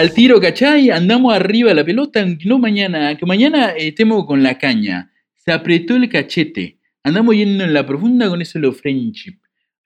[0.00, 0.90] al tiro, ¿cachai?
[0.90, 5.12] Andamos arriba de la pelota, aunque no mañana, que mañana eh, estemos con la caña.
[5.36, 6.78] Se apretó el cachete.
[7.02, 9.36] Andamos yendo en la profunda con eso lo friendship.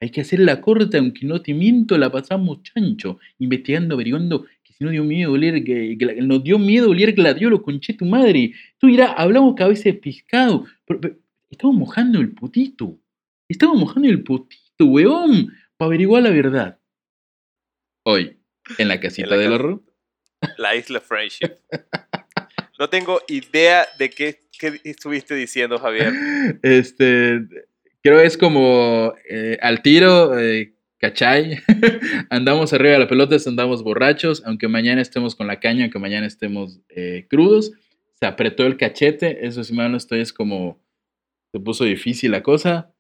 [0.01, 4.73] Hay que hacer la corta, aunque no te miento, la pasamos chancho, investigando, averiguando que
[4.73, 8.05] si no dio miedo oler, que, que la- nos dio miedo oler gladiolo, conche tu
[8.05, 8.53] madre.
[8.79, 11.17] Tú dirás, hablamos cabeza de pescado, pero, pero
[11.51, 12.99] estamos mojando el potito.
[13.49, 16.79] Estamos mojando el potito, weón, para averiguar la verdad.
[18.05, 18.37] Hoy,
[18.79, 19.83] en la casita del horror.
[20.59, 21.53] La isla Friendship.
[22.79, 26.13] No tengo idea de qué, qué estuviste diciendo, Javier.
[26.63, 27.41] Este,
[28.03, 31.61] creo es como eh, al tiro, eh, ¿cachai?
[32.31, 36.27] andamos arriba de la pelota, andamos borrachos, aunque mañana estemos con la caña, aunque mañana
[36.27, 37.73] estemos eh, crudos.
[38.19, 40.81] Se apretó el cachete, eso si mal no estoy, es como
[41.53, 42.91] se puso difícil la cosa.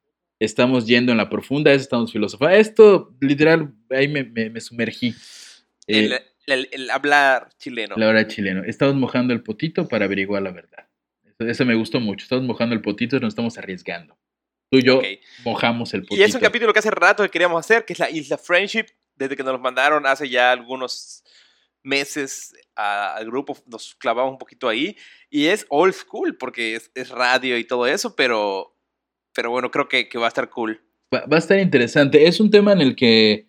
[0.40, 2.56] Estamos yendo en la profunda, estamos filosofando.
[2.56, 5.14] Esto, literal, ahí me, me- me sumergí.
[5.86, 7.94] Eh, El, el- el hablar chileno.
[7.96, 8.62] la hora chileno.
[8.64, 10.88] Estamos mojando el potito para averiguar la verdad.
[11.24, 12.24] Eso, eso me gustó mucho.
[12.24, 14.16] Estamos mojando el potito y nos estamos arriesgando.
[14.70, 15.00] Tú y yo
[15.44, 16.16] mojamos el potito.
[16.20, 18.86] Y es un capítulo que hace rato que queríamos hacer, que es la Isla Friendship,
[19.16, 21.22] desde que nos lo mandaron hace ya algunos
[21.82, 24.96] meses al grupo, nos clavamos un poquito ahí,
[25.28, 28.74] y es old school, porque es, es radio y todo eso, pero,
[29.34, 30.82] pero bueno, creo que, que va a estar cool.
[31.14, 32.26] Va, va a estar interesante.
[32.26, 33.46] Es un tema en el que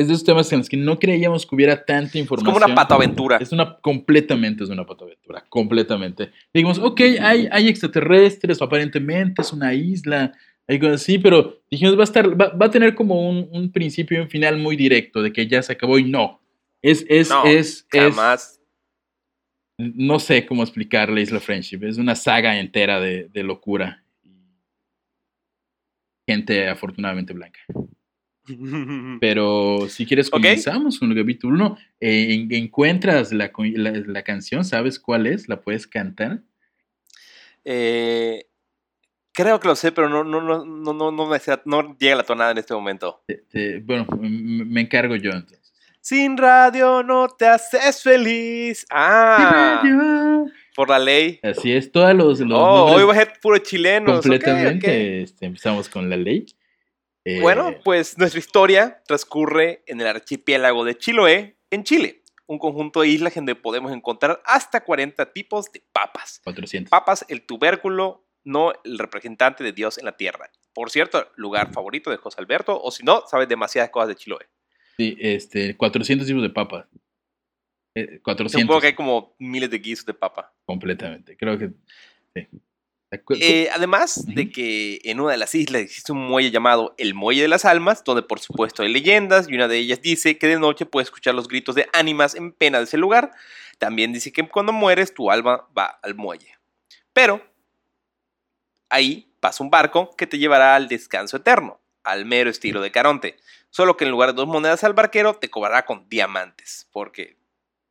[0.00, 2.54] es de esos temas en los que no creíamos que hubiera tanta Es información.
[2.54, 3.36] como una patoaventura.
[3.38, 6.30] Es una completamente es una patoaventura, completamente.
[6.52, 10.32] Dijimos, ok, hay, hay extraterrestres, aparentemente es una isla,
[10.66, 13.72] hay cosas así, pero dijimos, va a estar, va, va a tener como un, un
[13.72, 16.40] principio y un final muy directo, de que ya se acabó y no.
[16.82, 18.60] Es, es, No, es, es, Jamás.
[19.78, 21.82] no sé cómo explicar la Isla Friendship.
[21.84, 24.04] Es una saga entera de, de locura.
[26.28, 27.60] Gente afortunadamente blanca.
[29.20, 31.78] Pero si quieres comenzamos con el capítulo 1.
[32.00, 35.48] encuentras la, la, la canción, ¿sabes cuál es?
[35.48, 36.40] ¿La puedes cantar?
[37.64, 38.46] Eh,
[39.32, 42.22] creo que lo sé, pero no, no, no, no, no, no, me no llega la
[42.22, 43.22] tonada en este momento.
[43.84, 45.72] Bueno, me encargo yo entonces.
[46.00, 48.86] Sin radio no te haces feliz.
[48.90, 50.44] Ah,
[50.74, 51.38] por la ley.
[51.42, 54.14] Así es, todos los, los Oh, hoy va a ser puro chileno.
[54.14, 55.22] completamente.
[55.22, 56.46] este, empezamos con la ley.
[57.28, 63.02] Eh, Bueno, pues nuestra historia transcurre en el archipiélago de Chiloé, en Chile, un conjunto
[63.02, 66.40] de islas donde podemos encontrar hasta 40 tipos de papas.
[66.44, 66.88] 400.
[66.88, 70.50] Papas, el tubérculo, no el representante de Dios en la tierra.
[70.72, 74.48] Por cierto, lugar favorito de José Alberto, o si no, sabes demasiadas cosas de Chiloé.
[74.96, 76.86] Sí, este, 400 tipos de papas.
[77.94, 78.62] Eh, 400.
[78.62, 80.54] Supongo que hay como miles de guisos de papa.
[80.64, 81.36] Completamente.
[81.36, 81.72] Creo que.
[82.34, 82.48] sí.
[83.24, 87.14] Cu- Eh, además de que en una de las islas existe un muelle llamado el
[87.14, 90.46] Muelle de las Almas, donde por supuesto hay leyendas y una de ellas dice que
[90.46, 93.30] de noche puedes escuchar los gritos de ánimas en pena de ese lugar.
[93.78, 96.58] También dice que cuando mueres tu alma va al muelle.
[97.14, 97.40] Pero
[98.90, 103.36] ahí pasa un barco que te llevará al descanso eterno, al mero estilo de Caronte.
[103.70, 107.37] Solo que en lugar de dos monedas al barquero te cobrará con diamantes, porque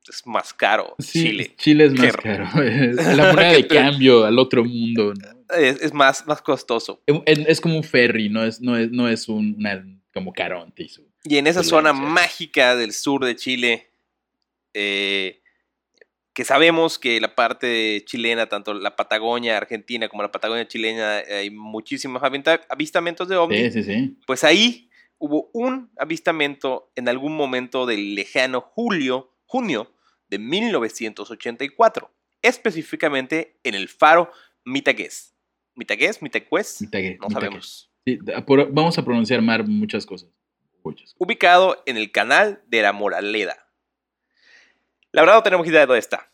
[0.10, 1.54] es más caro sí, Chile.
[1.58, 2.46] Chile es más caro.
[2.64, 5.14] Es la moneda de cambio al otro mundo.
[5.14, 5.56] ¿no?
[5.56, 7.02] Es, es más, más costoso.
[7.26, 10.84] Es, es como un ferry, no es, no es, no es un, una- como Caronte
[10.84, 13.90] y su- Y en esa zona mágica del sur de Chile,
[14.74, 15.42] eh,
[16.34, 21.50] que sabemos que la parte chilena, tanto la Patagonia argentina como la Patagonia chilena, hay
[21.50, 22.22] muchísimos
[22.70, 24.18] avistamientos de ovnis, Sí, sí, sí.
[24.28, 29.92] pues ahí hubo un avistamiento en algún momento del lejano julio, junio
[30.30, 32.12] de 1984,
[32.42, 34.32] específicamente en el faro
[34.66, 35.36] Mitagués.
[35.76, 37.92] Mitagués, Mitacués, Mitague- no sabemos.
[38.06, 40.30] Sí, a- por- vamos a pronunciar mal muchas cosas.
[40.84, 41.16] Muchas.
[41.18, 43.58] ubicado en el canal de la Moraleda.
[45.12, 46.32] La verdad no tenemos idea de dónde está.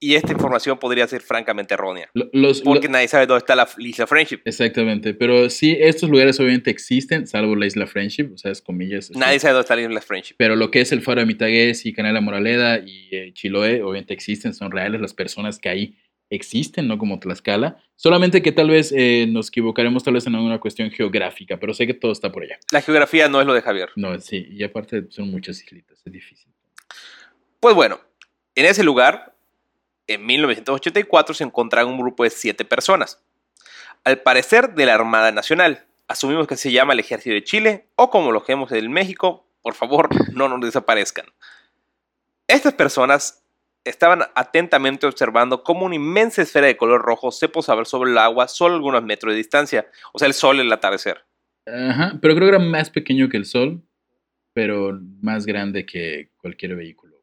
[0.00, 2.08] Y esta información podría ser francamente errónea.
[2.14, 4.40] Los, Porque nadie sabe dónde está la isla Friendship.
[4.44, 9.10] exactamente, pero sí, estos lugares obviamente existen, salvo la isla Friendship, o sea, es comillas.
[9.10, 10.34] Nadie sabe dónde está la isla Friendship.
[10.38, 13.82] Pero lo que es el Faro de Mitagués y Canal La Moraleda y eh, Chiloé,
[13.82, 15.96] obviamente existen, son reales las personas que ahí
[16.30, 17.82] existen, no como Tlaxcala.
[17.96, 21.86] Solamente que tal vez eh, nos equivocaremos tal vez en alguna cuestión geográfica, pero sé
[21.86, 22.58] que todo está por allá.
[22.70, 23.90] La geografía no es lo de Javier.
[23.96, 26.52] No, sí, y aparte son muchas islitas, es difícil.
[27.60, 28.00] Pues bueno,
[28.54, 29.27] en ese lugar,
[30.08, 33.22] en 1984 se encontraba un grupo de siete personas.
[34.04, 35.84] Al parecer de la Armada Nacional.
[36.08, 39.74] Asumimos que se llama el Ejército de Chile o como lo vemos en México, por
[39.74, 41.26] favor, no nos desaparezcan.
[42.46, 43.44] Estas personas
[43.84, 48.48] estaban atentamente observando cómo una inmensa esfera de color rojo se posaba sobre el agua
[48.48, 51.24] solo algunos metros de distancia, o sea, el sol el atardecer.
[51.66, 53.82] Ajá, pero creo que era más pequeño que el Sol,
[54.52, 57.17] pero más grande que cualquier vehículo.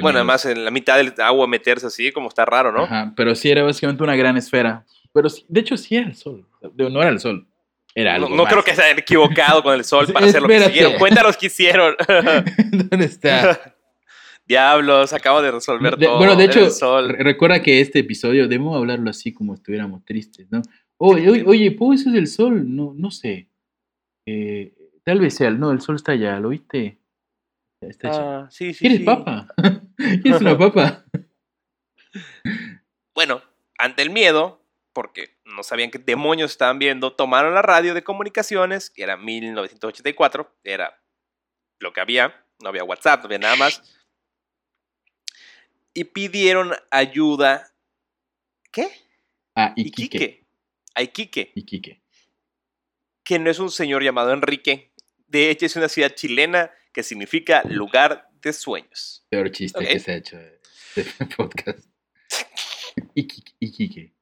[0.00, 2.84] Bueno, además en la mitad del agua meterse así, como está raro, ¿no?
[2.84, 4.84] Ajá, pero sí era básicamente una gran esfera.
[5.12, 6.46] Pero sí- de hecho sí era el sol.
[6.74, 7.46] De- No era el sol.
[7.94, 8.52] Era No, algo no más.
[8.52, 10.92] creo que se hayan equivocado con el sol para hacer lo que hicieron.
[10.98, 11.96] Cuéntanos qué hicieron.
[12.90, 13.74] ¿Dónde está?
[14.46, 16.18] Diablos, acabo de resolver De- todo.
[16.18, 17.08] bueno, de hecho, sol.
[17.18, 20.62] recuerda que este episodio debemos hablarlo así como estuviéramos tristes, ¿no?
[20.98, 22.64] Oye, oye, oye ¿puedo eso es el sol?
[22.76, 23.48] No, no sé.
[24.26, 24.72] Eh,
[25.04, 26.98] tal vez sea, el- no, el sol está allá, ¿lo viste?
[27.80, 28.38] Está allá.
[28.40, 29.04] Ah, sí, sí, ¿Quieres sí.
[29.04, 29.48] papa?
[30.22, 31.04] ¿Quieres una papa?
[33.14, 33.42] Bueno,
[33.78, 38.90] ante el miedo, porque no sabían qué demonios estaban viendo, tomaron la radio de comunicaciones,
[38.90, 41.02] que era 1984, era
[41.78, 43.82] lo que había, no había WhatsApp, no había nada más,
[45.92, 47.72] y pidieron ayuda.
[48.72, 48.88] ¿Qué?
[49.54, 50.16] Ah, Iquique.
[50.16, 50.46] Iquique.
[50.94, 52.02] A Iquique, Iquique.
[53.22, 54.92] que no es un señor llamado Enrique,
[55.28, 59.24] de hecho es una ciudad chilena que significa lugar de sueños.
[59.30, 60.58] Peor chiste que se ha hecho de
[60.96, 61.86] este podcast.
[63.14, 64.12] Iquique.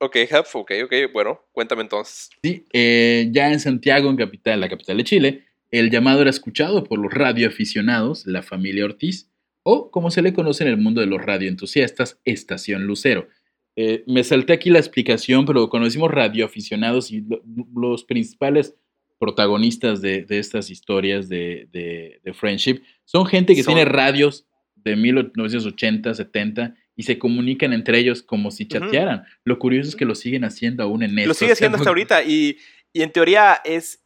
[0.00, 2.30] Ok, Huff, ok, ok, bueno, cuéntame entonces.
[2.42, 6.82] Sí, eh, ya en Santiago, en capital, la capital de Chile, el llamado era escuchado
[6.84, 9.30] por los radioaficionados, la familia Ortiz,
[9.62, 13.28] o como se le conoce en el mundo de los radioentusiastas, Estación Lucero.
[13.76, 17.42] Eh, me salté aquí la explicación, pero cuando decimos radioaficionados y lo-
[17.74, 18.74] los principales
[19.22, 22.82] protagonistas de, de estas historias de, de- de Friendship.
[23.04, 28.50] Son gente que Son- tiene radios de 1980, 70 y se comunican entre ellos como
[28.50, 29.22] si chatearan.
[29.44, 32.24] Lo curioso es que lo siguen haciendo aún en Lo estos sigue haciendo hasta ahorita
[32.24, 32.58] y,
[32.92, 34.02] y en teoría es,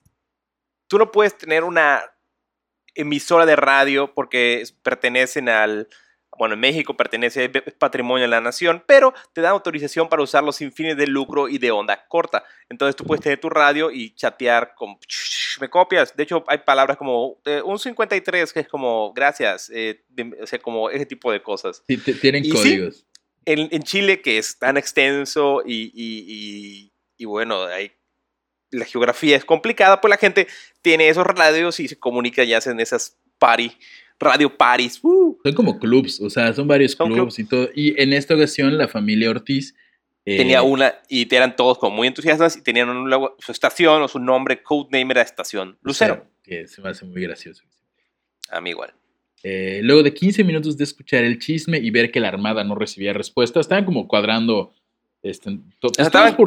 [0.86, 2.02] tú no puedes tener una
[2.94, 5.88] emisora de radio porque pertenecen al,
[6.38, 10.52] bueno, en México pertenece, es patrimonio de la nación, pero te dan autorización para usarlo
[10.52, 12.44] sin fines de lucro y de onda corta.
[12.68, 14.98] Entonces tú puedes tener tu radio y chatear con,
[15.60, 16.16] me copias.
[16.16, 20.04] De hecho, hay palabras como eh, un 53 que es como, gracias, eh,
[20.42, 23.06] o sea, como ese tipo de cosas Sí, tienen Y sí, códigos.
[23.44, 27.92] en, en Chile, que es tan extenso y, y- y- y bueno, hay,
[28.70, 30.48] la geografía es complicada, pues la gente
[30.82, 33.76] tiene esos radios y se comunica y hacen esas party,
[34.18, 34.98] radio parties.
[35.02, 35.38] ¡uh!
[35.44, 37.68] Son como clubs, o sea, son varios Son clubs y todo.
[37.74, 39.74] Y en esta ocasión, la familia Ortiz.
[40.24, 42.88] eh, Tenía una, y eran todos como muy entusiastas y tenían
[43.38, 46.26] su estación o su nombre, codename era Estación Lucero.
[46.42, 47.64] Que se me hace muy gracioso.
[48.50, 48.94] A mí igual.
[49.42, 52.74] Eh, luego de 15 minutos de escuchar el chisme y ver que la armada no
[52.74, 54.72] recibía respuesta, estaban como cuadrando.
[55.31, 55.50] Este,
[56.02, 56.46] estaban como-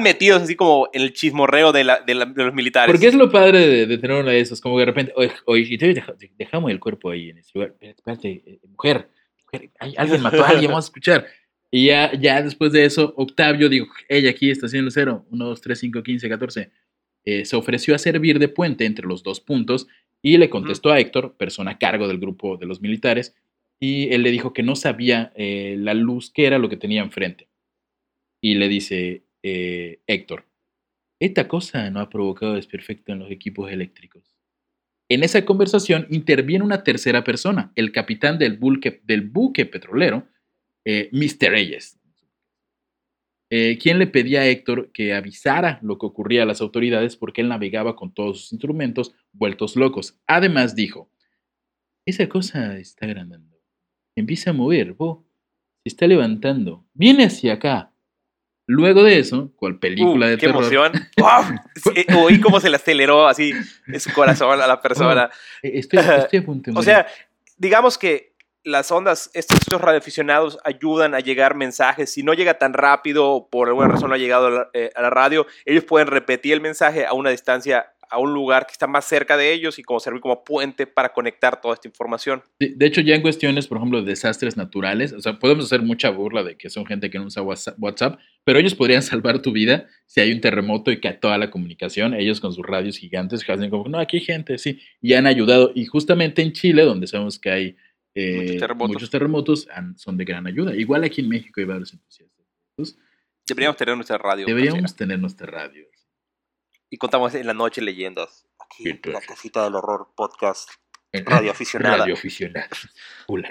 [0.00, 2.86] metidos así como en el chismorreo de, la- de la- de los militares.
[2.92, 5.12] Porque es lo padre de, de tener una de esas, como que de repente,
[5.46, 5.78] oye,
[6.38, 7.74] dejamos el cuerpo ahí en ese lugar.
[7.80, 9.08] Espérate, eh, mujer,
[9.44, 11.26] mujer, hay- alguien mató a alguien, vamos a escuchar.
[11.70, 15.78] Y ya, ya después de eso, Octavio dijo, ella aquí, estación Lucero, 1, 2, 3,
[15.78, 16.70] 5, 15, 14,
[17.24, 19.88] eh, se ofreció a servir de puente entre los dos puntos
[20.22, 23.34] y le contestó a Héctor, persona a cargo del grupo de los militares,
[23.80, 27.02] y él le dijo que no sabía eh, la luz que era lo que tenía
[27.02, 27.48] enfrente.
[28.44, 30.44] Y le dice eh, Héctor,
[31.18, 34.36] esta cosa no ha provocado desperfecto en los equipos eléctricos.
[35.08, 38.92] En esa conversación interviene una tercera persona, el capitán del buque,
[39.64, 40.28] petrolero,
[40.84, 41.52] eh, Mr.
[41.52, 41.98] Reyes,
[43.48, 47.40] eh, quien le pedía a Héctor que avisara lo que ocurría a las autoridades porque
[47.40, 50.20] él navegaba con todos sus instrumentos vueltos locos.
[50.26, 51.10] Además dijo,
[52.04, 53.58] esa cosa está agrandando,
[54.14, 55.24] empieza a mover, bo,
[55.82, 57.93] se está levantando, viene hacia acá.
[58.66, 60.92] Luego de eso, cual película Uh, de qué terror, emoción.
[61.18, 61.58] ¡Wow!
[61.76, 63.52] Sí, Oí cómo se le aceleró así
[63.86, 65.30] en su corazón a la persona.
[65.62, 67.06] Eh, Estoy, estoy a punto de O sea,
[67.58, 72.10] digamos que las ondas, estos, estos radioaficionados ayudan a llegar mensajes.
[72.10, 74.90] Si no llega tan rápido o por alguna razón no ha llegado a la, eh,
[74.94, 78.72] a la radio, ellos pueden repetir el mensaje a una distancia, a un lugar que
[78.72, 82.42] está más cerca de ellos y como servir como puente para conectar toda esta información.
[82.60, 85.82] Sí, de hecho, ya en cuestiones, por ejemplo, de desastres naturales, o sea, podemos hacer
[85.82, 89.42] mucha burla de que son gente que no usa WhatsApp, WhatsApp, pero ellos podrían salvar
[89.42, 92.14] tu vida si hay un terremoto y cae toda la comunicación.
[92.14, 95.26] Ellos con sus radios gigantes que hacen como, no, aquí hay gente, sí, y han
[95.26, 95.72] ayudado.
[95.74, 97.76] Y justamente en Chile, donde sabemos que hay
[98.14, 98.88] eh, Muchos terremotos.
[98.94, 100.74] muchos terremotos, son de gran ayuda.
[100.76, 102.44] Igual aquí en México hay varios entusiastas.
[103.46, 104.46] Deberíamos tener nuestra radio.
[104.46, 104.96] deberíamos casera.
[104.96, 105.84] tener nuestra radio.
[106.94, 108.46] Y contamos en la noche leyendas.
[108.56, 110.70] Aquí, en la casita del horror podcast.
[111.12, 111.96] Radioaficionada.
[111.96, 112.68] Radioaficionada.
[113.26, 113.50] Hola.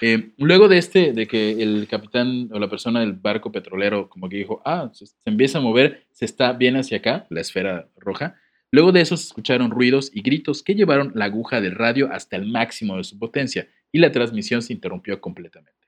[0.00, 4.28] Eh, luego de este, de que el capitán o la persona del barco petrolero como
[4.28, 7.88] que dijo, ah, se, se empieza a mover, se está bien hacia acá, la esfera
[7.96, 8.34] roja.
[8.72, 12.34] Luego de eso se escucharon ruidos y gritos que llevaron la aguja del radio hasta
[12.34, 15.83] el máximo de su potencia y la transmisión se interrumpió completamente.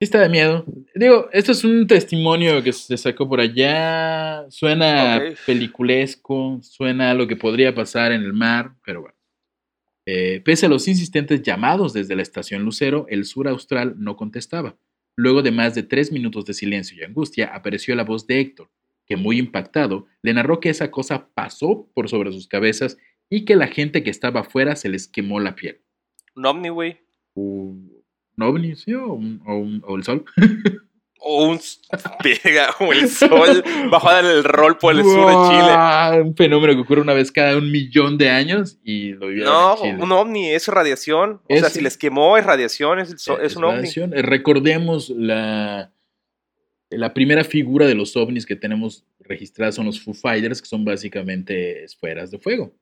[0.00, 0.64] Sí está de miedo.
[0.94, 4.48] Digo, esto es un testimonio que se sacó por allá.
[4.48, 9.16] Suena peliculesco, suena a lo que podría pasar en el mar, pero bueno.
[10.06, 14.78] Eh, pese a los insistentes llamados desde la estación Lucero, el sur austral no contestaba.
[15.16, 18.70] Luego de más de tres minutos de silencio y angustia, apareció la voz de Héctor,
[19.04, 23.56] que muy impactado, le narró que esa cosa pasó por sobre sus cabezas y que
[23.56, 25.82] la gente que estaba afuera se les quemó la piel.
[26.36, 27.00] Un ovni, güey.
[28.38, 28.94] ¿Un ovni, sí?
[28.94, 30.24] ¿O, un- o un- o el sol?
[31.20, 31.58] O un
[32.22, 33.64] verga, o el sol.
[33.90, 36.22] Bajó a dar el rol por el sur de Chile.
[36.22, 39.72] Un fenómeno que ocurre una vez cada un millón de años y lo vivieron No,
[39.72, 40.02] en Chile.
[40.04, 41.40] un ovni, es radiación.
[41.48, 43.88] O sea, si les quemó es radiación, es, el sol- es un ovni.
[43.88, 45.92] Eh, Recordemos la,
[46.90, 50.84] la primera figura de los ovnis que tenemos registradas son los Foo Fighters, que son
[50.84, 52.72] básicamente esferas de fuego.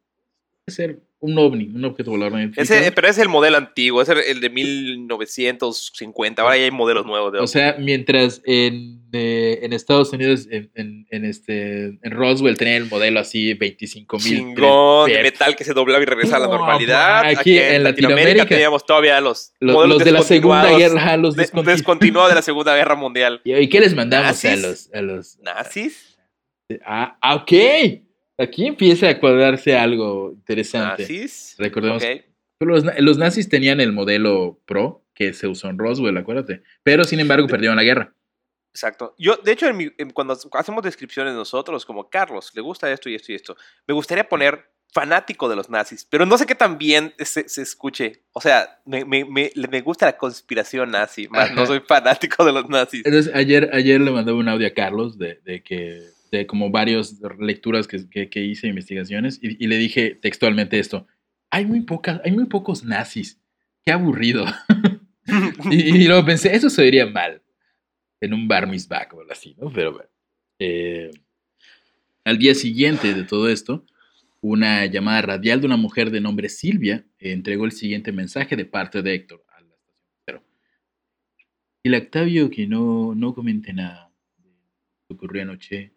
[0.69, 2.81] Ser un ovni, un objeto volador no identificado.
[2.81, 6.43] Ese, pero es el modelo antiguo, es el de 1950.
[6.43, 10.73] Ahora ya hay modelos nuevos de O sea, mientras en, eh, en Estados Unidos, en,
[10.75, 14.25] en- en este, en Roswell, tenían el modelo así, 25 mil.
[14.27, 17.21] Chingón, de metal que se doblaba y regresaba a la No, normalidad.
[17.21, 21.17] aquí Aquí, en Latinoamérica Latinoamérica teníamos todavía los, Los, modelos los de la Segunda Guerra,
[21.17, 21.79] los de- descontinuados.
[21.79, 23.41] descontinuados de la Segunda Guerra Mundial.
[23.45, 25.39] ¿Y qué les mandamos a los, a los...
[25.39, 26.19] ¿Nazis?
[26.85, 27.53] Ah, ok.
[28.39, 31.03] Aquí empieza a cuadrarse algo interesante.
[31.03, 31.55] ¿Nazis?
[31.59, 32.23] Recordemos Ok.
[32.59, 36.63] Pero los, na- los nazis tenían el modelo Pro que se usó en Roswell, acuérdate.
[36.83, 38.15] Pero sin embargo perdieron la guerra.
[38.73, 39.15] Exacto.
[39.19, 43.09] Yo, de hecho, en mi- en- cuando hacemos descripciones nosotros, como Carlos, le gusta esto
[43.09, 46.55] y esto y esto, me gustaría poner fanático de los nazis, pero no sé qué
[46.55, 48.23] tan bien se, se escuche.
[48.33, 52.53] O sea, me, me- me- me gusta la conspiración nazi, más no soy fanático de
[52.53, 53.05] los nazis.
[53.05, 56.03] Entonces ayer, ayer le mandé un audio a Carlos de, de que
[56.47, 61.07] como varias lecturas que, que- hice, investigaciones, y, le dije textualmente esto.
[61.51, 63.41] Hay muy, pocas, hay muy pocos nazis.
[63.85, 64.45] Qué aburrido.
[65.71, 67.43] y, luego pensé, eso se oiría mal
[68.21, 69.73] en un bar mitzvah o algo así, ¿no?
[69.73, 70.11] Pero bueno.
[70.59, 71.11] Eh,
[72.25, 73.85] al día siguiente de todo esto,
[74.41, 79.03] una llamada radial de una mujer de nombre Silvia entregó el siguiente mensaje de parte
[79.03, 80.43] de Héctor a la estación.
[81.85, 84.51] El Octavio que no, no comente nada lo
[85.09, 85.93] que ocurrió anoche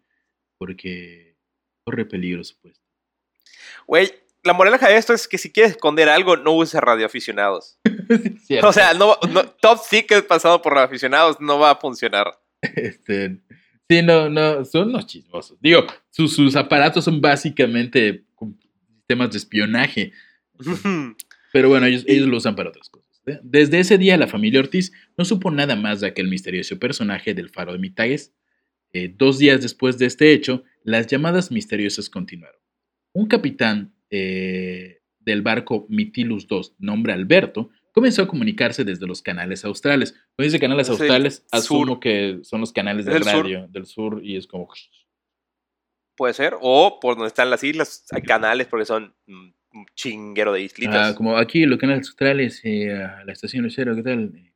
[0.60, 1.36] porque
[1.84, 2.86] corre peligro su puesto.
[3.88, 4.12] Güey,
[4.44, 7.80] la moraleja de esto es que si quieres esconder algo, no uses radioaficionados.
[8.46, 8.68] Cierto.
[8.68, 12.28] O sea, no, no- Top Secret pasado por radioaficionados no va a funcionar.
[12.62, 13.40] Este,
[13.90, 15.58] sí, no, no, son unos chismosos.
[15.62, 18.26] Digo, sus, sus aparatos son básicamente
[18.98, 20.12] sistemas de espionaje,
[21.54, 23.10] pero bueno, ellos, ellos lo usan para otras cosas.
[23.44, 27.50] Desde ese día, la familia Ortiz no supo nada más de aquel misterioso personaje del
[27.50, 28.34] faro de Mitagues.
[28.94, 32.60] Eh, dos días después de este hecho, las llamadas misteriosas continuaron.
[33.14, 39.66] Un capitán eh, del barco Mitilus II, nombre Alberto, comenzó a comunicarse desde los canales
[39.66, 40.14] australes.
[40.36, 41.46] Cuando dice canales australes, sur.
[41.52, 43.44] asumo que son los canales Es de el sur.
[43.44, 44.70] radio del sur y es como...
[46.16, 46.56] Puede ser.
[46.60, 51.12] O por donde están las islas, hay canales porque son mm, un chinguero de islitas.
[51.12, 52.88] Ah, como aquí los canales australes, eh,
[53.26, 54.49] la estación Lucero, ¿qué tal?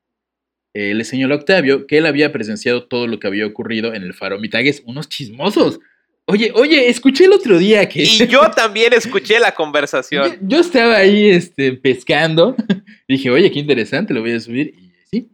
[0.73, 4.03] Eh, le señaló a Octavio que él había presenciado todo lo que había ocurrido en
[4.03, 4.81] el faro Mitagues.
[4.85, 5.79] Unos chismosos.
[6.25, 8.03] Oye, oye, escuché el otro día que...
[8.03, 10.31] Y yo también escuché la conversación.
[10.31, 12.55] Yo, yo estaba ahí este, pescando.
[13.07, 14.73] Dije, oye, qué interesante, lo voy a subir.
[14.77, 15.29] Y sí.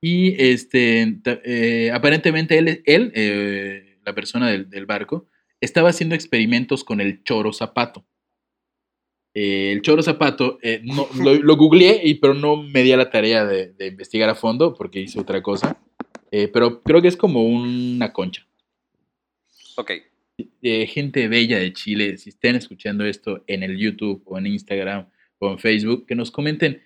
[0.00, 5.28] Y este, eh, aparentemente él, él eh, la persona del, del barco,
[5.60, 8.04] estaba haciendo experimentos con el choro zapato.
[9.34, 12.96] Eh, el choro zapato, eh, no, lo, lo googleé, y, pero no me di a
[12.96, 15.76] la tarea de, de investigar a fondo porque hice otra cosa.
[16.30, 18.46] Eh, pero creo que es como una concha
[19.76, 19.90] Ok.
[20.62, 25.50] gente bella de Chile, si estén escuchando esto en el YouTube o en Instagram o
[25.50, 26.82] en Facebook, que nos comenten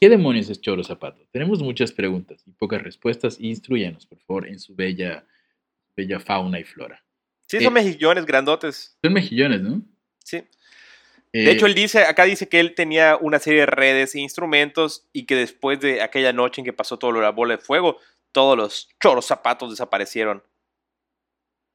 [0.00, 1.26] qué demonios es Choro Zapato.
[1.30, 3.38] Tenemos muchas preguntas y pocas respuestas.
[3.40, 5.26] Instruyanos, por favor, en su bella,
[5.96, 7.02] bella fauna y flora.
[7.46, 8.98] Sí, son mejillones grandotes.
[9.02, 9.82] Son mejillones, ¿no?
[10.24, 10.42] Sí.
[11.36, 14.20] Eh, De hecho, él dice, acá dice que él tenía una serie de redes e
[14.20, 17.56] instrumentos y que después de aquella noche en que pasó todo lo de la bola
[17.56, 17.98] de fuego,
[18.32, 20.42] todos los choros zapatos desaparecieron.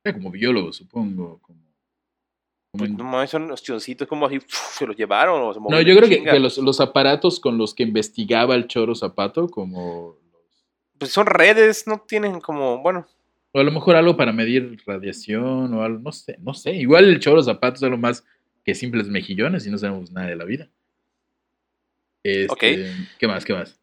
[0.03, 1.39] era como biólogo, supongo.
[1.43, 1.59] Como,
[2.71, 3.63] como Pues, no mames, son los
[4.09, 7.59] como así, se los llevaron o se no, yo creo que, los, los aparatos con
[7.59, 10.17] los que investigaba el Choro Zapato, como
[10.97, 13.05] Pues son redes, no tienen como, bueno,
[13.51, 16.73] O a lo mejor algo para medir radiación o algo, no sé, no sé.
[16.73, 18.25] Igual el choro zapatos es algo más
[18.63, 20.69] que simples mejillones y no sabemos nada de la vida.
[22.23, 22.59] Este, Ok.
[23.19, 23.45] ¿Qué más?
[23.45, 23.79] ¿Qué más?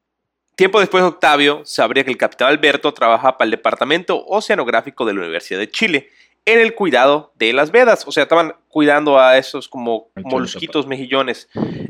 [0.59, 5.21] Tiempo después, Octavio sabría que el capitán Alberto trabajaba para el Departamento Oceanográfico de la
[5.21, 6.09] Universidad de Chile
[6.45, 8.05] en el cuidado de las vedas.
[8.09, 11.49] O sea, estaban cuidando a esos como molusquitos mejillones.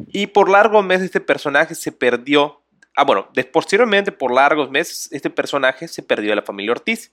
[0.09, 2.61] Y por largos meses este personaje se perdió.
[2.95, 7.13] Ah, bueno, posteriormente, por largos meses, este personaje se perdió de la familia Ortiz.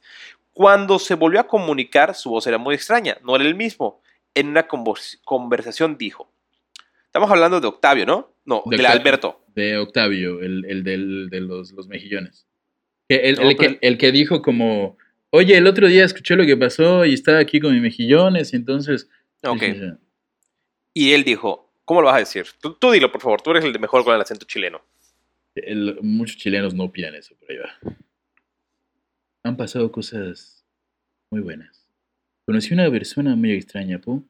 [0.51, 4.01] Cuando se volvió a comunicar, su voz era muy extraña, no era el mismo.
[4.35, 6.31] En una convers- conversación dijo,
[7.05, 8.35] Estamos hablando de Octavio, ¿no?
[8.43, 8.85] No, De.
[8.85, 9.45] Alberto.
[9.55, 12.45] De Octavio, el, el del- de los, los mejillones.
[13.07, 14.97] El, No, el que, el que dijo como,
[15.29, 18.57] oye, el otro día escuché lo que pasó y estaba aquí con mis mejillones y
[18.57, 19.09] entonces...
[19.43, 19.59] Ok.
[19.61, 19.85] Sí, sí, sí.
[20.93, 22.47] Y él dijo, ¿cómo lo vas a decir?
[22.59, 24.81] Tú, tú dilo, por favor, tú eres el de mejor con el acento chileno.
[25.55, 27.95] El- muchos chilenos no opinan eso, pero ahí va.
[29.43, 30.65] Han pasado cosas
[31.29, 31.74] muy buenas.
[32.45, 34.23] Conocí una persona muy extraña, Po.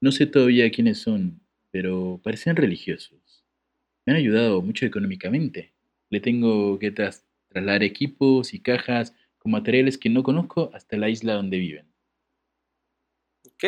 [0.00, 3.44] No sé todavía quiénes son, pero parecen religiosos.
[4.04, 5.72] Me han ayudado mucho económicamente.
[6.10, 11.08] Le tengo que tras- trasladar equipos y cajas con materiales que no conozco hasta la
[11.08, 11.86] isla donde viven.
[13.46, 13.64] Ok.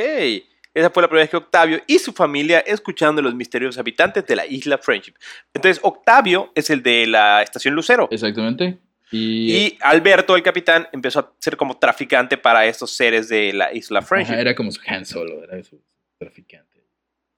[0.75, 4.27] Esa fue la primera vez que Octavio y su familia escucharon de los misteriosos habitantes
[4.27, 5.15] de la isla Friendship.
[5.55, 8.07] Entonces, Octavio es el de la estación Lucero.
[8.13, 8.79] Exactamente.
[9.11, 13.73] Y, Y Alberto, el capitán, empezó a ser como traficante para estos seres de la
[13.73, 14.33] isla Friendship.
[14.33, 15.81] Ajá, era como su Han Solo, era su
[16.19, 16.85] traficante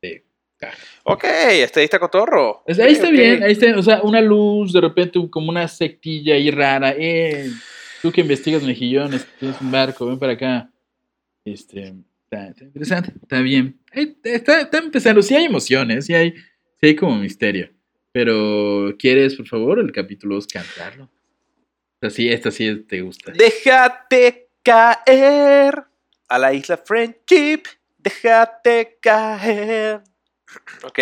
[0.03, 0.25] de
[0.57, 0.79] cajas.
[1.05, 2.65] Ok, este ahí está cotorro.
[2.67, 5.69] Sea, ahí está Ok, bien, ahí está, o sea, una luz, de repente como una
[5.69, 7.51] sectilla ahí rara, eh,
[8.03, 10.71] tú que investigas mejillones, tienes un barco, ven para acá.
[11.45, 13.79] Este, está, está interesante, está bien.
[13.93, 17.71] Está, está empezando, sí hay emociones, sí hay, sí hay como misterio.
[18.13, 21.09] Pero, ¿quieres, por favor, el capítulo 2 cantarlo?
[22.03, 23.33] O sea, sí, esta sí te gusta.
[23.33, 25.85] Déjate caer
[26.29, 27.65] a la isla Friendship.
[27.99, 30.03] Déjate caer.
[30.83, 30.99] Ok.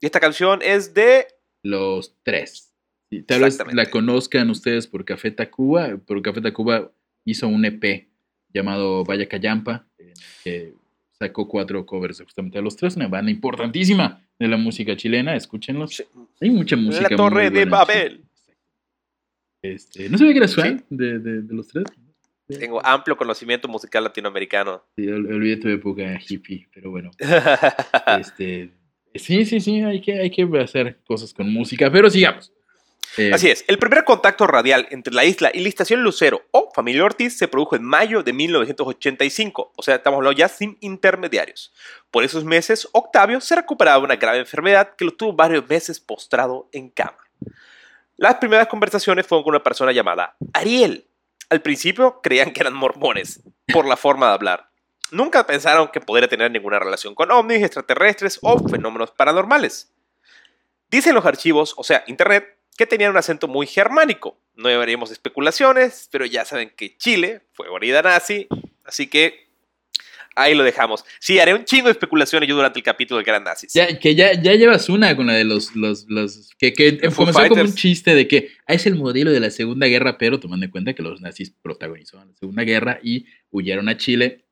[0.00, 1.26] Y esta canción es de.
[1.62, 2.72] Los tres.
[3.10, 6.90] Sí, tal vez la conozcan ustedes por Café Tacuba, pero Café Tacuba
[7.24, 8.08] hizo un EP
[8.54, 9.86] llamado Vaya Callampa,
[10.44, 10.72] que
[11.18, 16.04] sacó cuatro covers justamente de los tres, una banda importantísima de la música chilena, escúchenlos.
[16.40, 17.08] Hay mucha música.
[17.10, 18.27] La Torre muy de buena Babel.
[19.62, 20.60] Este, no sabía que eras Sí.
[20.60, 21.84] fan de, de- de los tres.
[22.46, 24.82] Tengo amplio conocimiento musical latinoamericano.
[24.96, 27.10] Sí, ol- olvidé tu época hippie, pero bueno.
[28.20, 28.70] Este,
[29.14, 32.52] sí, sí, sí, hay que, hay que hacer cosas con música, pero sigamos.
[33.16, 36.70] Eh, Así es, el primer contacto radial entre la isla y la estación Lucero o
[36.74, 41.72] Familia Ortiz se produjo en mayo de 1985, o sea, estamos hablando ya sin intermediarios.
[42.10, 45.98] Por esos meses, Octavio se recuperaba de una grave enfermedad que lo tuvo varios meses
[46.00, 47.18] postrado en cama.
[48.18, 51.06] Las primeras conversaciones fueron con una persona llamada Ariel.
[51.50, 54.70] Al principio creían que eran mormones, por la forma de hablar.
[55.12, 59.92] Nunca pensaron que podría tener ninguna relación con ovnis, extraterrestres o fenómenos paranormales.
[60.90, 64.36] Dicen los archivos, o sea, internet, que tenían un acento muy germánico.
[64.56, 68.48] No llevaríamos especulaciones, pero ya saben que Chile fue guarida nazi,
[68.84, 69.47] así que
[70.38, 71.04] ahí lo dejamos.
[71.18, 73.72] Sí, haré un chingo de especulaciones yo durante el capítulo de que eran nazis.
[73.72, 77.48] Ya, que ya, ya llevas una con la de los, los, los que, que comenzó
[77.48, 80.64] como un chiste de que ah, es el modelo de la Segunda Guerra, pero tomando
[80.64, 84.44] en cuenta que los nazis protagonizaron la Segunda Guerra y huyeron a Chile.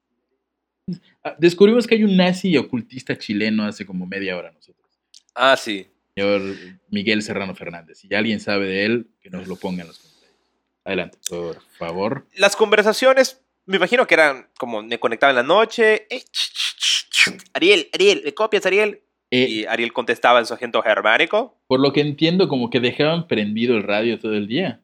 [1.22, 4.86] Ah, Descubrimos que hay un nazi ocultista chileno hace como media hora nosotros.
[5.34, 5.86] Ah, sí.
[6.14, 6.42] Señor
[6.88, 7.98] Miguel Serrano Fernández.
[7.98, 10.40] Si alguien sabe de él, que nos lo ponga en los comentarios.
[10.84, 12.26] Adelante, por favor.
[12.36, 16.06] Las conversaciones, me imagino que eran como me conectaba en la noche.
[16.10, 17.30] Eh, ch, ch, ch, ch.
[17.54, 19.00] Ariel, Ariel, ¿me copias, Ariel?
[19.30, 23.26] Eh, Y Ariel contestaba en su acento germánico por lo que entiendo, como que dejaban
[23.26, 24.80] prendido el radio todo el día.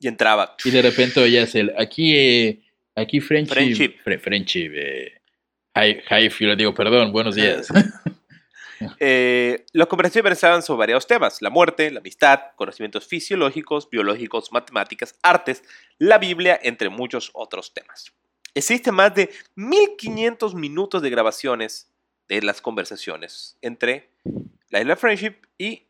[0.00, 0.56] y entraba.
[0.64, 2.60] Y de repente oías el, aquí, eh,
[2.96, 3.54] aquí Friendship.
[3.54, 3.94] Friendship.
[4.04, 4.72] Fre- friendship.
[4.74, 5.12] eh,
[5.76, 7.68] hi, hi, Phil, digo, perdón, buenos días.
[9.00, 15.14] Eh, las conversaciones versaban sobre varios temas: la muerte, la amistad, conocimientos fisiológicos, biológicos, matemáticas,
[15.22, 15.62] artes,
[15.98, 18.12] la Biblia, entre muchos otros temas.
[18.54, 21.90] Existen más de 1500 minutos de grabaciones
[22.28, 24.10] de las conversaciones entre
[24.70, 25.86] la Isla Friendship y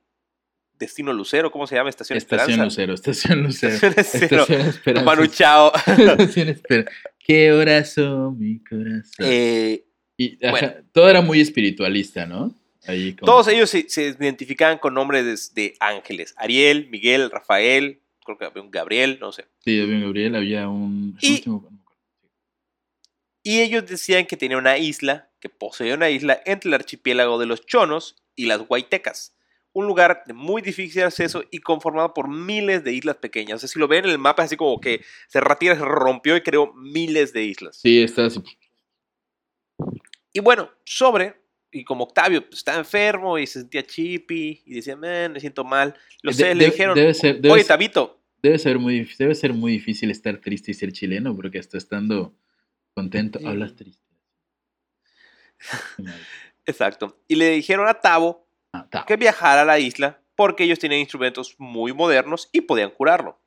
[0.83, 1.91] Destino Lucero, ¿cómo se llama?
[1.91, 2.85] Estación, Estación Esperanza.
[2.85, 3.75] Lucero, Estación Lucero.
[3.75, 4.63] Estación Lucero.
[4.69, 5.05] Estación.
[5.05, 5.73] Manu Chao.
[5.87, 6.91] Estación Esperanza.
[7.19, 9.15] Qué horas son mi corazón.
[9.21, 9.85] Eh,
[10.17, 10.73] y, ajá, bueno.
[10.93, 12.55] Todo era muy espiritualista, ¿no?
[12.87, 16.35] Ahí Todos ellos se, se identificaban con nombres de, de ángeles.
[16.37, 19.47] Ariel, Miguel, Rafael, creo que había un Gabriel, no sé.
[19.61, 21.17] Sí, había un Gabriel, había un...
[21.21, 21.69] Y- último-.
[23.45, 27.47] Y ellos decían que tenía una isla, que poseía una isla entre el archipiélago de
[27.47, 29.37] los Chonos y las Huaytecas.
[29.73, 33.57] Un lugar de muy difícil acceso y conformado por miles de islas pequeñas.
[33.57, 36.37] O sea, si lo ven en el mapa, es así como que Serratira se rompió
[36.37, 37.79] y creó miles de islas.
[37.81, 38.43] Sí, está así.
[40.33, 41.42] Y bueno, sobre,
[41.73, 45.65] y como Octavio pues, estaba enfermo y se sentía chippy y decía, man, me siento
[45.65, 48.79] mal, los De- seres le de- dijeron, debe ser- debe oye, ser- Tabito, Debe ser,
[48.79, 52.35] muy, debe ser muy difícil estar triste y ser chileno, porque hasta estando
[52.93, 53.47] contento Sí.
[53.47, 54.03] hablas triste.
[56.67, 59.05] Exacto, y le dijeron a Tavo Ah, ta.
[59.07, 63.39] que viajara a la isla porque ellos tenían instrumentos muy modernos y podían curarlo.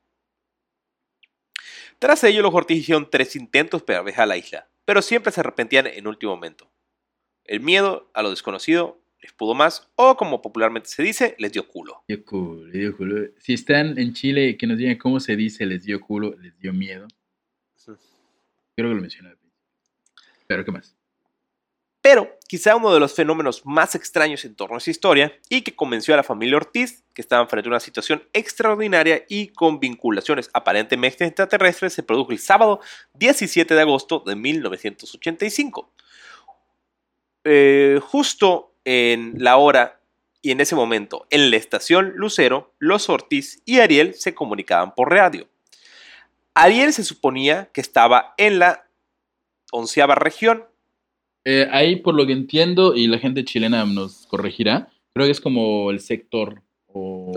[1.99, 5.39] Tras ello, los Ortiz hicieron tres intentos para viajar a la isla, pero siempre se
[5.39, 6.69] arrepentían en último momento.
[7.45, 11.67] El miedo a lo desconocido les pudo más, o como popularmente se dice, les dio
[11.67, 12.03] culo.
[12.07, 13.27] Dio culo, le dio culo.
[13.39, 16.73] Si están en Chile, que nos digan cómo se dice, les dio culo, les dio
[16.73, 17.07] miedo.
[18.75, 19.33] Creo que lo mencioné.
[20.47, 20.95] Pero, ¿qué más?
[22.01, 25.75] Pero quizá uno de los fenómenos más extraños en torno a esa historia y que
[25.75, 30.51] convenció a la familia Ortiz, que estaban frente a una situación extraordinaria y con vinculaciones
[30.53, 32.79] aparentemente extraterrestres, se produjo el sábado
[33.15, 35.91] 17 de agosto de 1985.
[37.45, 40.01] Eh, justo en la hora
[40.41, 45.11] y en ese momento, en la estación Lucero, los Ortiz y Ariel se comunicaban por
[45.11, 45.47] radio.
[46.53, 48.87] Ariel se suponía que estaba en la
[49.71, 50.65] onceava región,
[51.47, 55.39] Eh, ahí, por lo que entiendo, y la gente chilena nos corregirá, creo que es
[55.39, 56.63] como el sector.
[56.87, 57.31] O,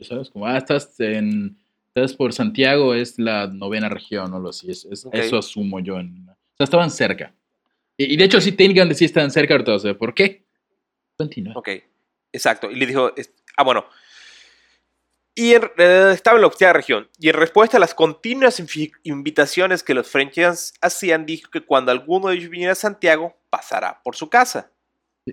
[0.00, 0.30] ¿Sabes?
[0.30, 1.58] Como, ah, estás en.
[1.94, 4.70] Estás por Santiago, es la novena región, o lo así.
[4.70, 4.86] Es.
[5.12, 5.98] Eso asumo yo.
[5.98, 7.34] En, o sea, estaban cerca.
[8.00, 10.46] Y, y de hecho, sí, técnicamente sí estaban cerca, ahorita por qué.
[11.18, 11.52] Continúa.
[11.54, 11.68] Ok,
[12.32, 12.70] exacto.
[12.70, 13.84] Y le dijo, es- ah, bueno.
[15.34, 17.10] Y en- eh, estaba en la octava región.
[17.18, 18.58] Y en respuesta a las continuas
[19.04, 24.00] invitaciones que los Frenchians hacían, dijo que cuando alguno de ellos viniera a Santiago, pasará
[24.02, 24.72] por su casa.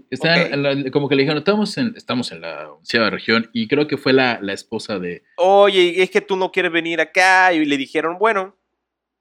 [0.10, 0.48] Estaban Ok.
[0.52, 3.88] en la- como que le dijeron, estamos en, estamos en la onceava región, y creo
[3.88, 5.24] que fue la, la esposa de.
[5.38, 7.54] Oye, es que tú no quieres venir acá.
[7.54, 8.58] Y le dijeron, bueno,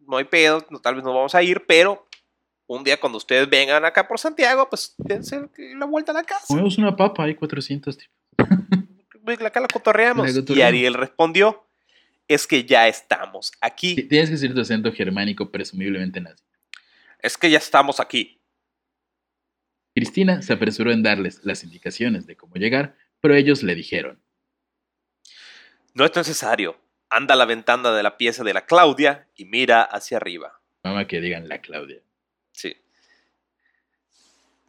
[0.00, 2.06] no hay pedo, no- tal vez no vamos a ir, pero
[2.66, 6.46] un día cuando ustedes vengan acá por Santiago, pues dense la vuelta a la casa.
[6.48, 8.16] Comemos una papa, hay 400 tipos.
[9.44, 10.32] Acá la cotorreamos.
[10.32, 10.62] La Y.
[10.62, 11.66] Ariel respondió,
[12.28, 13.94] es que ya estamos aquí.
[13.94, 16.44] Tienes que decir tu acento germánico, presumiblemente nazi.
[17.20, 18.40] Es que ya estamos aquí.
[19.94, 24.20] Cristina se apresuró en darles las indicaciones de cómo llegar, pero ellos le dijeron,
[25.94, 26.76] No es necesario.
[27.08, 30.60] Anda a la ventana de la pieza de la Claudia y mira hacia arriba.
[30.84, 32.02] mamá que digan la Claudia.
[32.56, 32.74] Sí.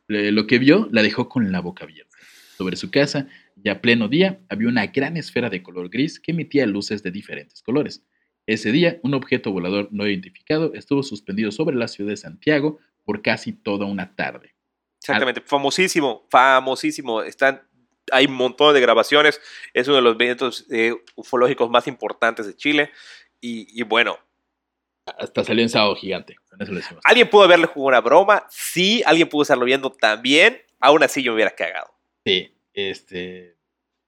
[0.07, 2.15] Le- Lo que vio la dejó con la boca abierta.
[2.57, 6.31] Sobre su casa, ya a pleno día, había una gran esfera de color gris que
[6.31, 8.03] emitía luces de diferentes colores.
[8.47, 13.21] Ese día, un objeto volador no identificado estuvo suspendido sobre la ciudad de Santiago por
[13.21, 14.55] casi toda una tarde.
[14.99, 15.41] Exactamente.
[15.41, 17.21] Famosísimo, famosísimo.
[17.21, 17.61] Están,
[18.11, 19.39] hay un montón de grabaciones.
[19.73, 22.89] Es uno de los eventos eh, ufológicos más importantes de Chile.
[23.39, 24.17] Y, y bueno,
[25.17, 26.35] Hasta salió en sábado gigante.
[26.59, 28.47] Eso lo alguien pudo haberle jugado una broma.
[28.49, 30.57] Sí, alguien pudo estarlo viendo también.
[30.79, 31.87] Aún así yo me hubiera cagado.
[32.25, 33.57] Sí, este.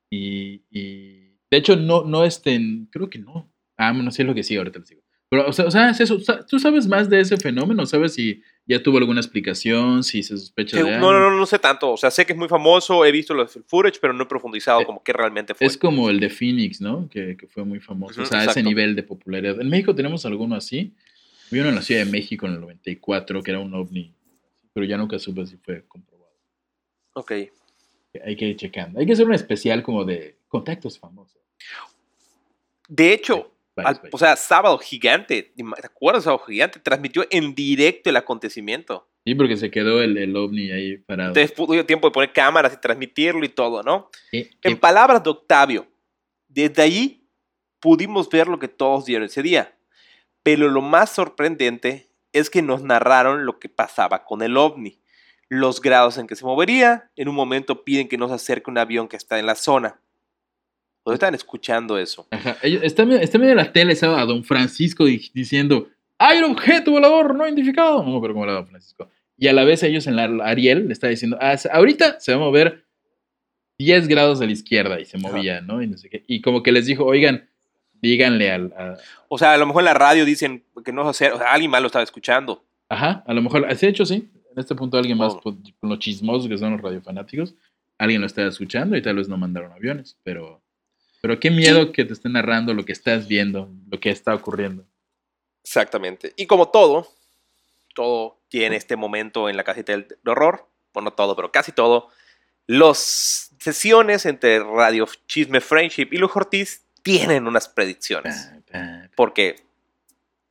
[0.09, 2.87] Y, y de hecho, no, no estén.
[2.91, 3.51] Creo que no.
[3.77, 5.01] Ah, no sé lo que sí, ahorita les digo.
[5.29, 6.17] Pero, o sea, o sea, es eso.
[6.47, 7.85] ¿Tú sabes más de ese fenómeno?
[7.85, 10.03] ¿Sabes si ya tuvo alguna explicación?
[10.03, 11.11] Si se sospecha Sí, de no, algo?
[11.13, 11.91] no, no, no sé tanto.
[11.91, 13.03] O sea, sé que es muy famoso.
[13.03, 15.65] He visto los footage, pero no he profundizado Eh, como que realmente fue.
[15.65, 17.09] Es como el de Phoenix, ¿no?
[17.09, 18.21] Que, que fue muy famoso.
[18.21, 18.69] O sea, ese exacto.
[18.69, 19.59] nivel de popularidad.
[19.59, 20.93] En México tenemos alguno así.
[21.51, 24.13] Había uno en la Ciudad de México en el 94 que era un ovni.
[24.71, 26.31] Pero ya nunca supe si fue comprobado.
[27.13, 27.31] Ok.
[28.23, 28.99] Hay que ir checando.
[28.99, 31.41] Hay que hacer un especial como de contactos famosos.
[32.87, 33.51] De hecho,
[33.85, 36.23] al- o sea, Sábado Gigante, ¿te acuerdas?
[36.25, 39.07] Sábado Gigante transmitió en directo el acontecimiento.
[39.25, 41.33] Sí, porque se quedó el, el ovni ahí parado.
[41.35, 44.09] Entonces dio tiempo de poner cámaras y transmitirlo y todo, ¿no?
[44.61, 45.87] ¿Qué- En palabras de Octavio,
[46.47, 47.27] desde ahí
[47.79, 49.75] pudimos ver lo que todos vieron ese día.
[50.43, 54.99] Pero lo más sorprendente es que nos narraron lo que pasaba con el ovni,
[55.49, 57.11] los grados en que se movería.
[57.15, 59.99] En un momento piden que nos acerque un avión que está en la zona.
[61.05, 62.27] ¿Dónde están escuchando eso?
[62.31, 66.91] Ajá, Está, está viendo la tele estaba a don Francisco di- diciendo, hay un objeto
[66.91, 68.03] volador no identificado.
[68.03, 69.09] No, pero como era don Francisco.
[69.37, 72.37] Y a la vez ellos en la Ariel le está diciendo, "Ah, ahorita se va
[72.37, 72.83] a mover
[73.77, 75.27] 10 grados a la izquierda y se Ajá.
[75.29, 75.81] movía, ¿no?
[75.81, 76.23] Y, no sé qué.
[76.27, 77.47] y como que les dijo, oigan,
[78.01, 78.73] díganle al...
[78.77, 78.97] a-
[79.29, 81.71] O sea, a lo mejor en la radio dicen que no hacer, o sea, alguien
[81.71, 82.63] más lo estaba escuchando.
[82.89, 84.29] Ajá, a lo mejor, de hecho sí.
[84.53, 85.41] En este punto alguien más, Oh.
[85.41, 87.55] con los chismosos que son los radiofanáticos,
[87.97, 90.61] alguien lo está escuchando y tal vez no mandaron aviones, pero...
[91.21, 94.85] Pero qué miedo que te estén narrando lo que estás viendo, lo que está ocurriendo.
[95.63, 96.33] Exactamente.
[96.37, 97.07] Y como todo,
[97.93, 101.71] todo tiene este momento en la casita del de horror, bueno, no todo, pero casi
[101.71, 102.09] todo,
[102.67, 108.49] las sesiones entre Radio Chisme Friendship y Lujo Ortiz tienen unas predicciones.
[109.15, 109.57] Porque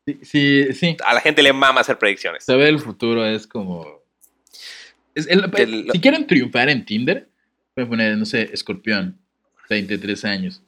[0.07, 0.97] Sí, sí, sí.
[1.05, 2.45] a la gente le mama hacer predicciones.
[2.45, 4.03] Saber el futuro es como.
[5.15, 7.29] es el- El- si quieren triunfar en Tinder,
[7.75, 9.19] pueden poner, no sé, escorpión,
[9.69, 10.63] 23 años.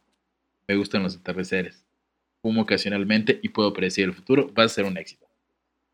[0.69, 1.85] Me gustan los atardeceres.
[2.43, 4.53] Fumo ocasionalmente y puedo predecir el futuro.
[4.55, 5.27] Va a ser un éxito.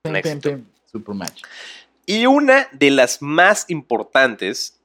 [0.05, 0.51] Un Pim, éxito.
[0.51, 0.65] pim.
[0.91, 1.43] Super match.
[2.07, 4.81] Y una de las más importantes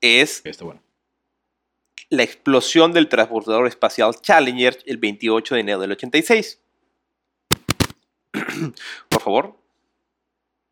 [0.00, 0.80] es Está bueno.
[2.10, 6.60] la explosión del transportador espacial Challenger el 28 de enero del 86.
[9.08, 9.56] Por favor.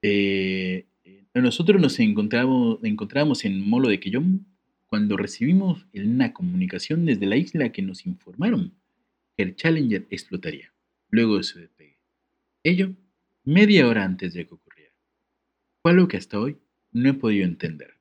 [0.03, 0.87] Eh,
[1.35, 4.47] nosotros nos encontramos, encontramos en Molo de Quellón
[4.91, 8.75] cuando recibimos una comunicación desde la isla que nos informaron
[9.37, 10.73] que el Challenger explotaría
[11.09, 11.99] luego de su despegue.
[12.65, 12.91] Ello
[13.45, 14.93] media hora antes de que ocurriera.
[15.83, 16.59] Fue algo que hasta hoy
[16.93, 17.95] no he podido entender.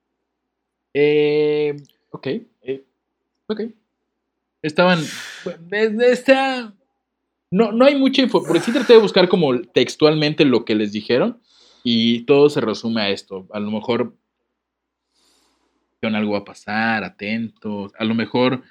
[0.94, 1.78] Eh,
[2.10, 2.28] ok,
[2.62, 2.84] eh,
[3.48, 3.62] ok.
[4.62, 5.00] Estaban.
[5.62, 6.76] Desde esta.
[7.52, 8.54] No, no hay mucha información.
[8.54, 11.40] Porque sí traté de buscar como textualmente lo que les dijeron.
[11.84, 13.48] Y todo se resume a esto.
[13.52, 14.16] A lo mejor.
[16.02, 17.92] Algo va a pasar, atentos.
[17.98, 18.64] A lo mejor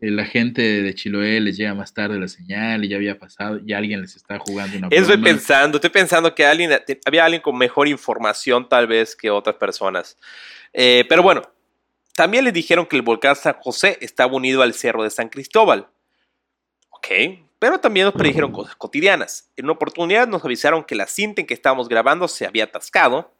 [0.00, 3.58] eh, la gente de Chiloé les llega más tarde la señal y ya había pasado
[3.64, 6.70] y alguien les está jugando una Estoy pensando, estoy pensando que alguien,
[7.04, 10.16] había alguien con mejor información tal vez que otras personas.
[10.72, 11.42] Eh, pero bueno,
[12.14, 15.88] también les dijeron que el volcán San José estaba unido al cerro de San Cristóbal.
[16.90, 17.08] Ok,
[17.58, 19.50] pero también nos predijeron cosas cotidianas.
[19.56, 23.35] En una oportunidad nos avisaron que la cinta en que estábamos grabando se había atascado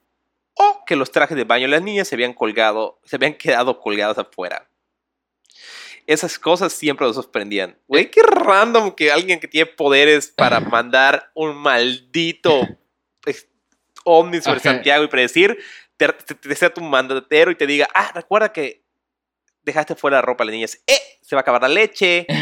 [0.57, 3.81] o que los trajes de baño de las niñas se habían colgado, se habían quedado
[3.81, 4.69] colgados afuera.
[6.07, 7.79] Esas cosas siempre nos sorprendían.
[7.89, 12.61] Güey, qué random que alguien que tiene poderes para mandar un maldito
[14.05, 15.59] ovni sobre Santiago y predecir
[15.97, 18.83] te, sea tu mandatero y te diga, ah, recuerda que
[19.63, 20.79] dejaste fuera la ropa a las niñas.
[20.87, 20.99] ¡Eh!
[21.23, 22.27] Se va a acabar la leche.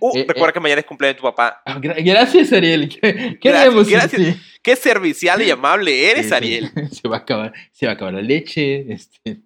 [0.00, 0.52] Uh, eh, recuerda eh.
[0.52, 1.60] que mañana es cumpleaños de tu papá.
[1.66, 2.88] Ah, gracias, Ariel.
[3.00, 4.36] ¿Qué, gracias,
[4.68, 6.70] Qué servicial y amable eres, Ariel.
[6.92, 8.92] Se va a acabar, se va a acabar la leche.
[8.92, 9.40] Este.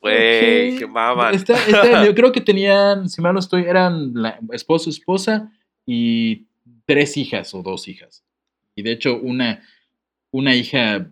[0.00, 1.36] Güey, qué maman.
[2.06, 5.52] yo creo que tenían, si mal no estoy, eran la, esposo, esposa
[5.84, 6.46] y
[6.86, 8.24] tres hijas o dos hijas.
[8.74, 9.62] Y de hecho, una,
[10.30, 11.10] una hija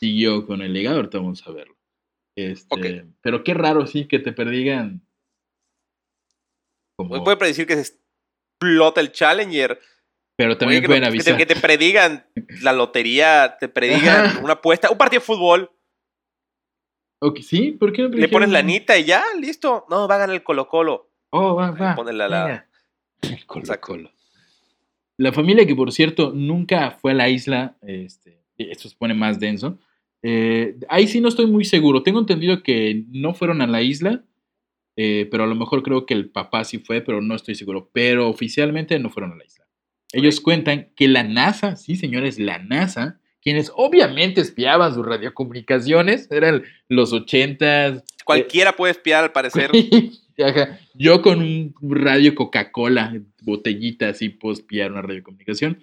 [0.00, 1.76] siguió con el legado, ahorita vamos a verlo.
[2.34, 5.02] Este, Pero qué raro, sí, que te perdigan.
[6.96, 7.22] Como...
[7.22, 7.92] Puede predecir que se
[8.58, 9.78] explota el Challenger.
[10.38, 11.36] Pero también pueden avisar.
[11.36, 12.24] Que te, predigan
[12.62, 15.72] la lotería, te predigan una apuesta, un partido de fútbol.
[17.20, 19.84] Ok, sí, ¿por qué Le pones la anita y ya, listo.
[19.90, 21.10] No, va a ganar el Colo-Colo.
[21.30, 21.96] Oh, va, va.
[22.12, 22.68] la, la...
[23.20, 24.12] El Colo-Colo.
[25.16, 29.40] La familia que, por cierto, nunca fue a la isla, este, esto se pone más
[29.40, 29.80] denso,
[30.22, 32.04] eh, ahí sí no estoy muy seguro.
[32.04, 34.24] Tengo entendido que no fueron a la isla,
[34.94, 37.90] eh, pero a lo mejor creo que el papá sí fue, pero no estoy seguro.
[37.92, 39.67] Pero oficialmente no fueron a la isla.
[40.12, 46.64] Ellos cuentan que la NASA, sí señores, la NASA, quienes obviamente espiaban sus radiocomunicaciones, eran
[46.88, 48.04] los ochentas.
[48.24, 49.70] Cualquiera puede espiar al parecer.
[50.94, 55.78] Yo con un radio Coca-Cola, botellita así, puedo espiar una radiocomunicación.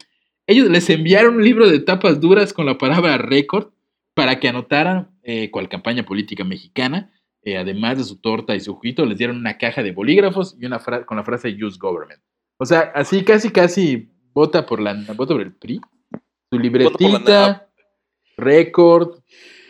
[0.48, 3.72] Ellos les enviaron un libro de tapas duras con la palabra récord
[4.14, 7.12] para que anotaran eh, cual campaña política mexicana.
[7.42, 10.66] Eh, además de su torta y su juguito, les dieron una caja de bolígrafos y
[10.66, 12.22] una con la frase Use Government.
[12.58, 15.82] O sea, así casi, casi vota por, la, vota por el PRI.
[16.52, 17.68] Su libretita,
[18.38, 19.22] récord,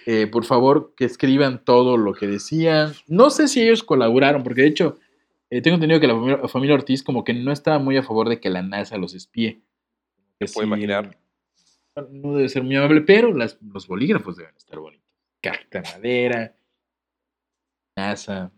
[0.05, 2.93] eh, por favor, que escriban todo lo que decían.
[3.07, 4.97] No sé si ellos colaboraron, porque de hecho,
[5.49, 8.49] tengo entendido que la familia, Ortiz como que no estaba muy a favor de que
[8.49, 9.61] la NASA los espíe.
[10.41, 11.17] Se puede imaginar
[12.11, 15.05] no debe ser muy amable, pero las, los bolígrafos deben estar bonitos.
[15.41, 16.55] Carta madera,
[17.95, 18.51] NASA.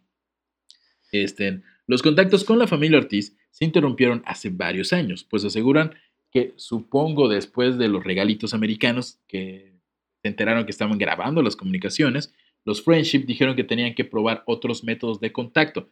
[1.11, 5.95] Este, los contactos con la familia Ortiz se interrumpieron hace varios años, pues aseguran
[6.31, 9.73] que supongo después de los regalitos americanos que
[10.21, 12.33] se enteraron que estaban grabando las comunicaciones,
[12.65, 15.89] los Friendship dijeron que tenían que probar otros métodos de contacto.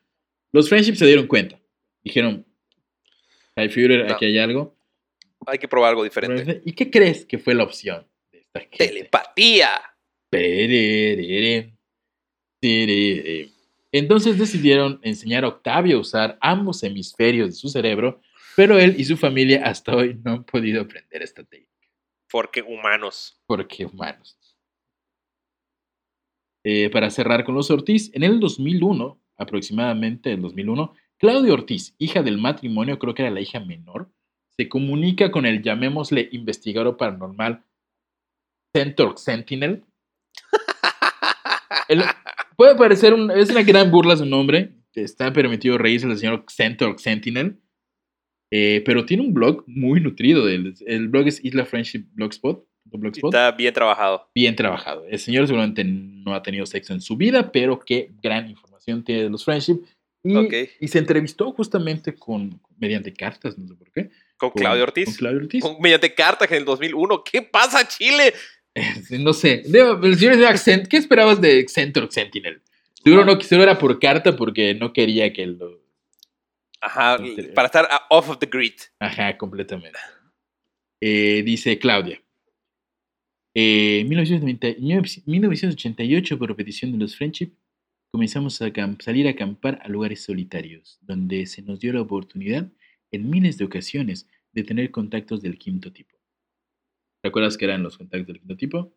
[0.51, 1.59] Los Friendship se dieron cuenta.
[2.03, 2.45] Dijeron,
[3.55, 4.75] High Führer, aquí hay algo.
[5.47, 6.61] Hay que probar algo diferente.
[6.65, 8.77] ¿Y qué crees que fue la opción de esta gente?
[8.77, 9.69] Telepatía.
[13.97, 18.19] Entonces decidieron enseñar a Octavio a usar ambos hemisferios de su cerebro,
[18.57, 21.71] pero él y su familia hasta hoy no han podido aprender esta técnica.
[22.29, 23.41] Porque humanos.
[23.45, 24.37] Porque humanos.
[26.65, 31.95] Eh, para cerrar con los Ortiz, en el 2001, aproximadamente en el 2001, Claudia Ortiz,
[31.97, 34.09] hija del matrimonio, creo que era la hija menor,
[34.57, 37.63] se comunica con el, llamémosle, investigador paranormal
[38.73, 39.85] Centaur Sentinel.
[42.55, 46.99] puede parecer, un, es una gran burla su nombre, está permitido reírse el señor Centaur
[46.99, 47.59] Sentinel,
[48.51, 52.65] eh, pero tiene un blog muy nutrido, el, el blog es Isla Friendship Blogspot.
[52.85, 53.33] Blogspot.
[53.33, 54.29] Está bien trabajado.
[54.33, 55.05] Bien trabajado.
[55.09, 59.23] El señor seguramente no ha tenido sexo en su vida, pero qué gran información tiene
[59.23, 59.81] de los Friendship.
[60.23, 65.05] Y, y se entrevistó justamente con, mediante cartas, no sé por qué, con, Claudio Ortiz.
[65.05, 65.63] Con Claudio Ortiz.
[65.79, 67.23] mediante cartas en el 2001.
[67.23, 68.33] ¿Qué pasa, Chile?
[69.19, 69.63] No sé.
[69.65, 72.61] El señor de Accent, ¿qué esperabas de Centro Sentinel?
[73.03, 75.79] Seguro, no, seguro era por carta porque no quería que lo.
[76.81, 77.17] Ajá,
[77.53, 78.73] para estar off of the grid.
[78.99, 79.97] Ajá, completamente.
[80.99, 82.21] Eh, dice Claudia.
[83.53, 84.81] Eh, 1990
[85.25, 87.51] 1988, por petición de los Friendship,
[88.11, 92.67] comenzamos a salir a acampar a lugares solitarios, donde se nos dio la oportunidad,
[93.11, 96.14] en miles de ocasiones, de tener contactos del quinto tipo.
[97.25, 98.93] ¿Te acuerdas que eran los contactos del quinto tipo?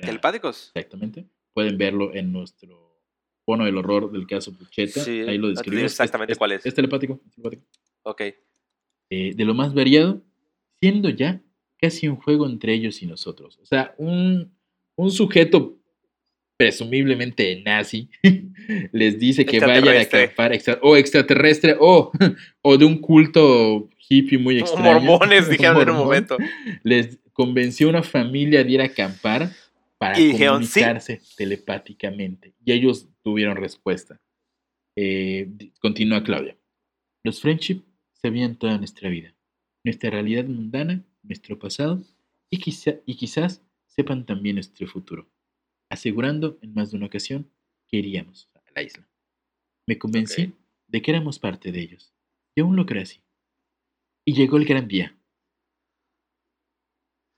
[0.00, 0.70] ¿Telepáticos?
[0.76, 1.26] Exactamente.
[1.52, 3.02] Pueden verlo en nuestro
[3.44, 5.00] bono del horror del caso Pucheta.
[5.00, 5.90] Sí, Ahí lo describimos.
[5.90, 6.64] exactamente cuál es.
[6.64, 7.20] Es telepático.
[7.26, 7.64] es telepático.
[8.02, 8.20] Ok.
[9.10, 10.22] Eh, de lo más variado,
[10.78, 11.42] siendo ya
[11.80, 13.58] casi un juego entre ellos y nosotros.
[13.60, 14.56] O sea, un,
[14.94, 15.80] un sujeto
[16.56, 18.08] presumiblemente nazi
[18.92, 22.10] les dice que vayan a acampar extra- o extraterrestre o,
[22.62, 25.00] o de un culto hippie muy extraño.
[25.00, 26.36] mormones dijeron en un momento.
[26.82, 29.50] Les convenció a una familia de ir a acampar
[29.98, 30.80] para Y dijeron, "Sí".
[30.80, 32.54] comunicarse telepáticamente.
[32.64, 34.20] Y ellos tuvieron respuesta.
[34.96, 35.48] Eh,
[35.80, 36.56] continúa Claudia.
[37.24, 39.34] Los friendship sabían toda nuestra vida,
[39.84, 42.02] nuestra realidad mundana, nuestro pasado
[42.50, 45.28] y, quizá, y quizás sepan también nuestro futuro,
[45.96, 47.50] asegurando en más de una ocasión
[47.88, 49.08] que iríamos a la isla.
[49.86, 50.52] Me convencí
[50.86, 52.14] de que éramos parte de ellos
[52.54, 53.22] y aún lo creo así.
[54.26, 55.16] Y llegó el gran día.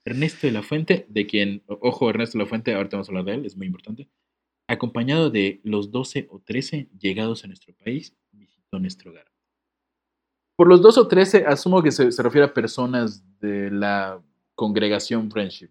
[0.05, 3.25] Ernesto de la Fuente, de quien, ojo, Ernesto de la Fuente, ahorita vamos a hablar
[3.25, 4.09] de él, es muy importante,
[4.67, 9.31] acompañado de los 12 o 13 llegados a nuestro país, visitó nuestro hogar.
[10.57, 14.21] Por los 12 o 13, asumo que se, se refiere a personas de la
[14.55, 15.69] congregación Friendship.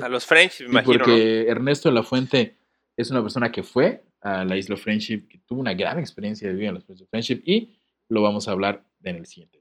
[0.00, 2.56] A los French, me Sí, imagino, porque Ernesto de la Fuente
[2.96, 6.54] es una persona que fue a la isla Friendship, que tuvo una gran experiencia de
[6.54, 7.76] vida en las islas Friendship y
[8.08, 9.58] lo vamos a hablar en el siguiente.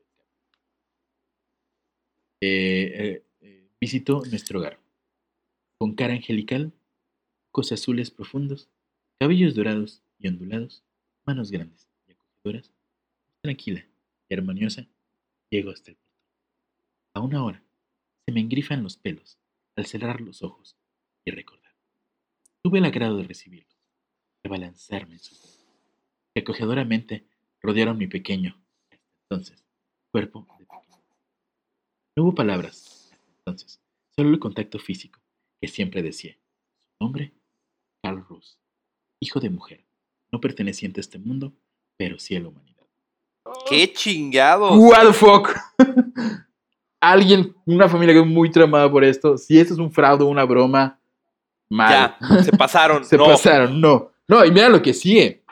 [2.44, 4.80] Eh, eh, eh, visitó nuestro hogar
[5.78, 6.72] con cara angelical,
[7.52, 8.70] ojos azules profundos,
[9.20, 10.84] cabellos dorados y ondulados,
[11.26, 12.72] manos grandes y acogedoras,
[13.42, 13.86] tranquila
[14.30, 14.88] y armoniosa,
[15.50, 16.22] llegó hasta el portón.
[17.16, 17.64] Aún ahora,
[18.26, 19.41] se me engrifan los pelos
[19.76, 20.78] al cerrar los ojos
[21.26, 21.74] y recordar.
[22.64, 23.78] Tuve el agrado de recibirlos,
[24.44, 25.66] de balanzarme en sus brazos,
[26.34, 27.28] que acogedoramente
[27.62, 28.56] rodearon mi pequeño,
[28.92, 29.66] hasta entonces,
[30.12, 31.04] cuerpo de pequeño.
[32.16, 33.82] No hubo palabras, hasta entonces,
[34.16, 35.20] solo el contacto físico,
[35.62, 36.38] que siempre decía.
[36.98, 37.34] Su nombre,
[38.04, 38.60] Carl Rus,
[39.20, 39.86] hijo de mujer,
[40.32, 41.54] no perteneciente a este mundo,
[41.98, 42.88] pero sí a la humanidad.
[43.68, 44.78] ¡Qué chingados!
[44.78, 45.50] What the fuck?
[47.02, 49.38] Alguien, una familia que es muy tramada por esto.
[49.38, 51.00] Si esto es un fraude, una broma,
[51.68, 52.16] mal.
[52.20, 53.04] Ya, se pasaron.
[53.06, 53.26] Se no.
[53.26, 54.12] pasaron, no.
[54.28, 55.44] No, y mira lo que sigue.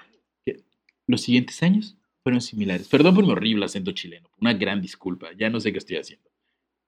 [1.08, 2.88] Los siguientes años fueron similares.
[2.88, 4.30] Perdón por mi horrible acento chileno.
[4.40, 5.30] Una gran disculpa.
[5.36, 6.30] Ya no sé qué estoy haciendo.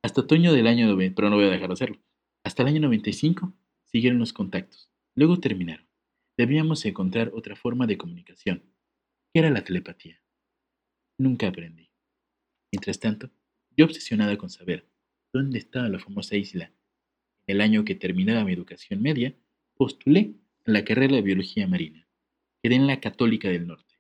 [0.04, 1.98] Hasta otoño del año 90, pero no voy a dejar de hacerlo.
[2.44, 3.52] Hasta el año 95
[3.86, 4.92] siguieron los contactos.
[5.16, 5.88] Luego terminaron.
[6.38, 8.64] Debíamos encontrar otra forma de comunicación,
[9.34, 10.22] que era la telepatía.
[11.18, 11.90] Nunca aprendí.
[12.72, 13.30] Mientras tanto,
[13.78, 14.86] yo obsesionada con saber
[15.34, 16.72] dónde estaba la famosa isla.
[17.48, 19.34] En el año que terminaba mi educación media,
[19.76, 20.34] postulé
[20.66, 22.08] a la carrera de biología marina.
[22.62, 23.96] Quedé en la Católica del Norte,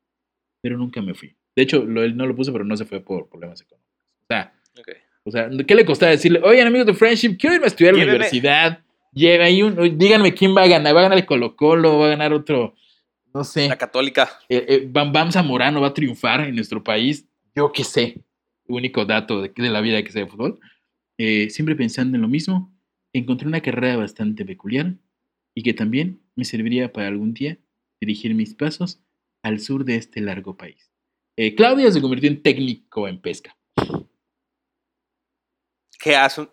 [0.61, 1.35] pero nunca me fui.
[1.55, 3.91] De hecho, lo, él no lo puse, pero no se fue por problemas económicos.
[4.21, 4.89] O sea, Ok.
[5.23, 7.97] o sea, ¿qué le costaba decirle, oigan amigos de Friendship, quiero irme a estudiar a
[7.97, 8.79] la universidad?
[9.13, 12.09] Ahí un, díganme quién va a ganar, va a ganar el Colo Colo, va a
[12.11, 12.75] ganar otro,
[13.33, 14.29] no sé, La católica.
[14.47, 18.21] eh, eh, Bam Bam Zamorano va a triunfar en nuestro país, yo qué sé,
[18.75, 20.59] único dato de, de la vida que sé de fútbol.
[21.17, 22.73] Eh, siempre pensando en lo mismo,
[23.13, 24.95] encontré una carrera bastante peculiar
[25.55, 27.57] y que también me serviría para algún día
[27.99, 29.01] dirigir mis pasos
[29.43, 30.91] al sur de este largo país.
[31.37, 33.55] Eh, Claudia se convirtió en técnico en pesca.
[35.99, 36.47] ¿Qué hace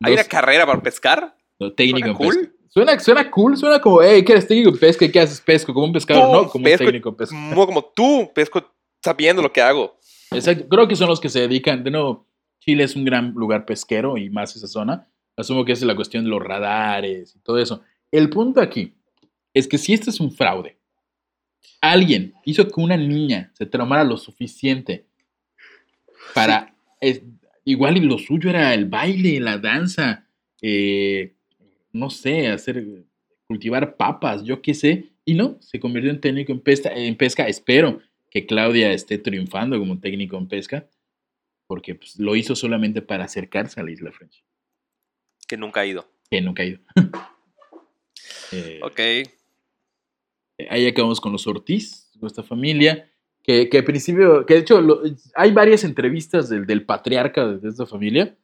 [0.00, 1.36] ¿Hay una carrera para pescar?
[1.60, 2.34] no, técnico ¿Suena en cool?
[2.36, 2.52] pesca.
[2.68, 5.06] Suena, suena cool, suena como, hey, ¿qué eres técnico en pesca?
[5.10, 5.74] ¿Qué haces pesco?
[5.74, 7.36] Como un pescador, no, como pesco- un técnico en pesca.
[7.36, 9.98] No como tú, pesco sabiendo lo que hago.
[10.34, 10.68] Exacto.
[10.68, 11.82] Creo que son los que se dedican.
[11.84, 12.26] De nuevo,
[12.60, 15.06] Chile es un gran lugar pesquero y más esa zona.
[15.36, 17.82] Asumo que es la cuestión de los radares y todo eso.
[18.10, 18.94] El punto aquí
[19.54, 20.76] es que si esto es un fraude,
[21.80, 25.06] alguien hizo que una niña se traumara lo suficiente
[26.34, 26.74] para.
[27.00, 27.22] es-
[27.64, 30.26] igual y lo suyo era el baile, la danza,
[30.60, 31.34] eh,
[31.92, 32.84] no sé, hacer.
[33.46, 35.10] cultivar papas, yo qué sé.
[35.26, 36.90] Y no, se convirtió en técnico en pesca.
[36.94, 37.46] En pesca.
[37.46, 38.00] Espero
[38.32, 40.88] que Claudia esté triunfando como técnico en pesca,
[41.66, 44.42] porque pues, lo hizo solamente para acercarse a la isla French,
[45.46, 46.06] Que nunca he ido.
[46.30, 46.80] que nunca ha ido.
[48.52, 49.00] Eh, Ok.
[50.68, 53.10] Ahí acabamos con los Ortiz, con esta familia,
[53.42, 55.02] que, que al principio, que de hecho lo-
[55.34, 58.36] hay varias entrevistas del, del patriarca de esta familia,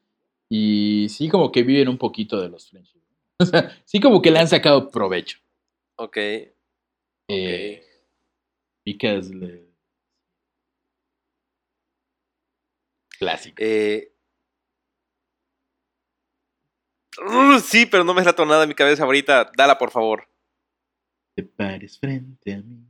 [0.50, 2.94] y sí como que viven un poquito de los French.
[3.40, 5.38] O sea, sí como que le han sacado provecho.
[5.96, 6.16] Ok.
[7.28, 7.84] Eh,
[8.84, 9.67] Because le-
[13.18, 13.56] Clásico.
[13.58, 14.12] Eh,
[17.20, 19.50] Uh, sí, pero no me es la tonada en mi cabeza ahorita.
[19.56, 20.28] Dala, por favor.
[21.34, 22.86] Te pares frente a mí.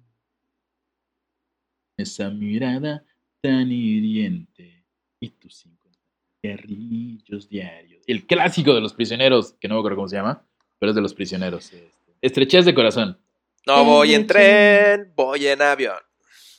[1.96, 3.04] Esa mirada
[3.40, 4.84] tan hiriente.
[5.20, 5.88] Y tus cinco
[6.42, 8.04] guerrillos diarios.
[8.06, 10.46] El clásico de los prisioneros, que no me acuerdo cómo se llama,
[10.78, 11.72] pero es de los prisioneros.
[11.72, 11.92] este.
[12.20, 13.18] Estrechez de corazón.
[13.66, 15.98] No voy en tren, voy en avión.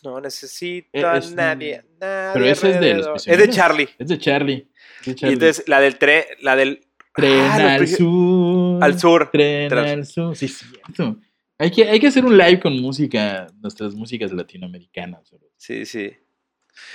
[0.03, 1.83] No necesito Eh, a es- nadie.
[1.99, 3.27] nadie Pero ese es de los.
[3.27, 3.89] Es de Charlie.
[3.97, 4.67] Es de Charlie.
[5.01, 5.33] Es de Y Charlie.
[5.33, 6.85] entonces la del tren, la del.
[7.13, 8.83] Tren Ah, al sur.
[8.83, 9.29] Al sur.
[9.31, 10.35] Tren Tras- al sur.
[10.35, 11.17] Sí, es cierto.
[11.57, 15.33] Hay que, hay que hacer un live con música, nuestras músicas latinoamericanas.
[15.57, 16.13] Sí, sí.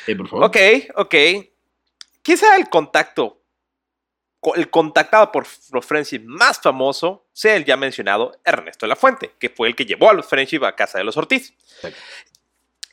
[0.07, 0.47] Eh, por favor.
[0.47, 0.57] Ok,
[0.97, 1.15] ok.
[2.23, 3.41] ¿Quién sea el contacto?
[4.41, 8.97] co- El contactado por los Friendship más famoso sea el ya mencionado Ernesto de la
[8.97, 11.55] Fuente, que fue el que llevó a los Friendship a casa de los Ortiz.
[11.77, 11.99] Exacto.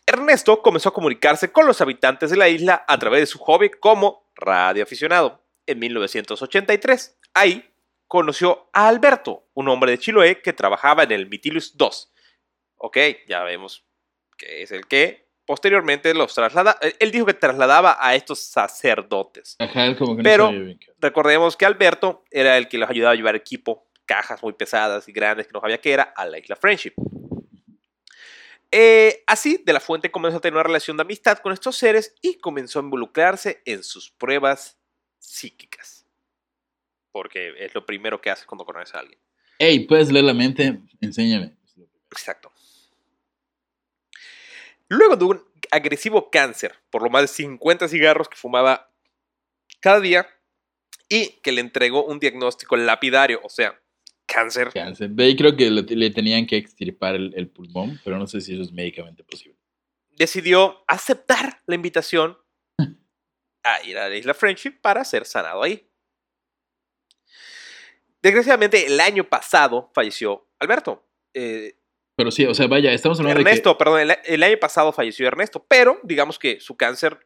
[0.06, 3.70] Ernesto comenzó a comunicarse con los habitantes de la isla a través de su hobby
[3.70, 7.18] como radioaficionado en 1983.
[7.34, 7.70] Ahí
[8.08, 12.14] conoció a Alberto, un hombre de Chiloé que trabajaba en el Mitilus 2.
[12.78, 12.98] Ok,
[13.28, 13.86] ya vemos
[14.38, 16.78] que es el que posteriormente los traslada.
[16.82, 19.56] él- Él dijo que trasladaba a estos sacerdotes.
[19.60, 23.16] Ajá, como que no Pero- qué- Recordemos que Alberto era el que los ayudaba a
[23.16, 26.56] llevar equipo, cajas muy pesadas y grandes que no sabía que era, a la isla
[26.56, 26.94] Friendship.
[28.72, 32.16] Eh, así, De la Fuente comenzó a tener una relación de amistad con estos seres
[32.22, 34.78] y comenzó a involucrarse en sus pruebas
[35.20, 36.06] psíquicas.
[37.12, 39.20] Porque es lo primero que haces cuando conoces a alguien.
[39.60, 41.54] Ey, puedes leer la mente, enséñame.
[42.10, 42.52] Exacto.
[44.88, 48.92] Luego de un agresivo cáncer por lo más de 50 cigarros que fumaba
[49.80, 50.28] cada día
[51.10, 53.81] y que le entregó un diagnóstico lapidario, o sea,
[54.34, 54.70] cáncer.
[54.74, 55.10] Cáncer.
[55.10, 58.42] De ahí creo que le, le tenían que extirpar el, el pulmón, pero no sé
[58.42, 59.58] si eso es médicamente posible.
[60.18, 62.38] decidió aceptar la invitación
[63.64, 65.88] a ir a la isla Friendship para ser sanado ahí.
[68.22, 71.04] Desgraciadamente, el año pasado falleció Alberto.
[71.34, 71.76] Eh,
[72.16, 75.66] Pero sí, o sea, vaya, estamos hablando Ernesto, perdón, el, el año pasado falleció Ernesto,
[75.68, 77.26] pero digamos que su cáncer,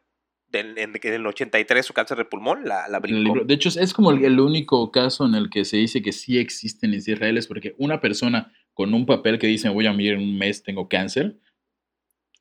[0.50, 3.44] del- en, en el 83, su cáncer de pulmón, la, la en brincó.
[3.44, 6.38] de hecho, es como el, el único caso en el que se dice que sí
[6.38, 10.14] existen en Israel, es porque una persona con un papel que dice voy a morir
[10.14, 11.36] en un mes, tengo cáncer,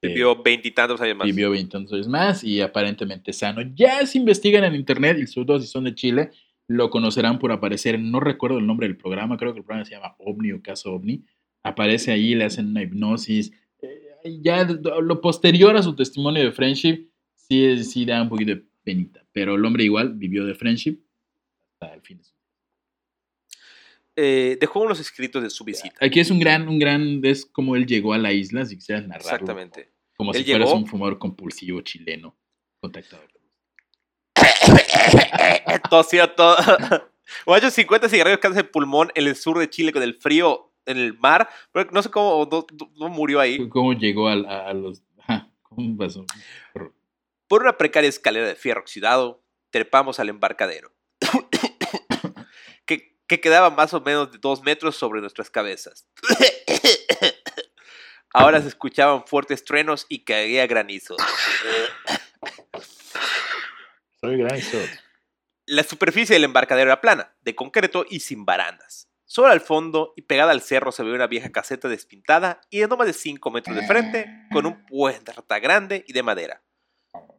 [0.01, 1.25] eh, Vivió veintitantos años más.
[1.25, 3.61] vivió 20 años más y aparentemente sano.
[3.75, 6.31] Ya se investigan en internet y sobre todo si son de Chile,
[6.67, 9.91] lo conocerán por aparecer, no recuerdo el nombre del programa, creo que el programa se
[9.95, 11.23] llama OVNI o Caso OVNI.
[11.63, 13.51] Aparece ahí, le hacen una hipnosis.
[13.81, 17.07] eh, ya lo posterior a su testimonio de friendship,
[17.47, 19.23] sí, sí da un poquito de penita.
[19.31, 20.99] Pero el hombre igual vivió de friendship
[21.79, 22.41] hasta el fin de su vida.
[24.17, 25.95] Eh, dejó unos escritos de su visita.
[25.99, 29.05] Aquí es un gran, un gran, es como él llegó a la isla, si quisieras
[29.07, 29.29] narrarlo.
[29.31, 29.91] Exactamente.
[30.15, 32.35] Como si fueras llegó- un fumador compulsivo chileno
[32.79, 33.23] contactado.
[35.89, 36.55] Tosió todo.
[37.45, 40.97] Guacho, 50 cigarrillos cáncer de pulmón en el sur de Chile con el frío en
[40.97, 41.49] el mar.
[41.71, 42.65] Pero no sé cómo no,
[42.97, 43.67] no murió ahí.
[43.69, 45.01] ¿Cómo llegó al- a, a los...
[45.63, 46.25] ¿Cómo pasó?
[47.47, 50.95] Por una precaria escalera de fierro oxidado, trepamos al embarcadero.
[52.85, 56.07] que, que quedaba más o menos de dos metros sobre nuestras cabezas.
[58.33, 61.15] Ahora se escuchaban fuertes truenos y caía granizo.
[64.19, 64.77] Soy granizo.
[65.65, 69.09] La superficie del embarcadero era plana, de concreto y sin barandas.
[69.25, 72.87] Solo al fondo y pegada al cerro se veía una vieja caseta despintada y de
[72.87, 76.61] no más de 5 metros de frente, con un puerta grande y de madera.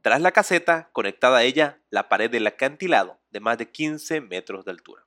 [0.03, 4.65] Tras la caseta, conectada a ella, la pared del acantilado, de más de 15 metros
[4.65, 5.07] de altura.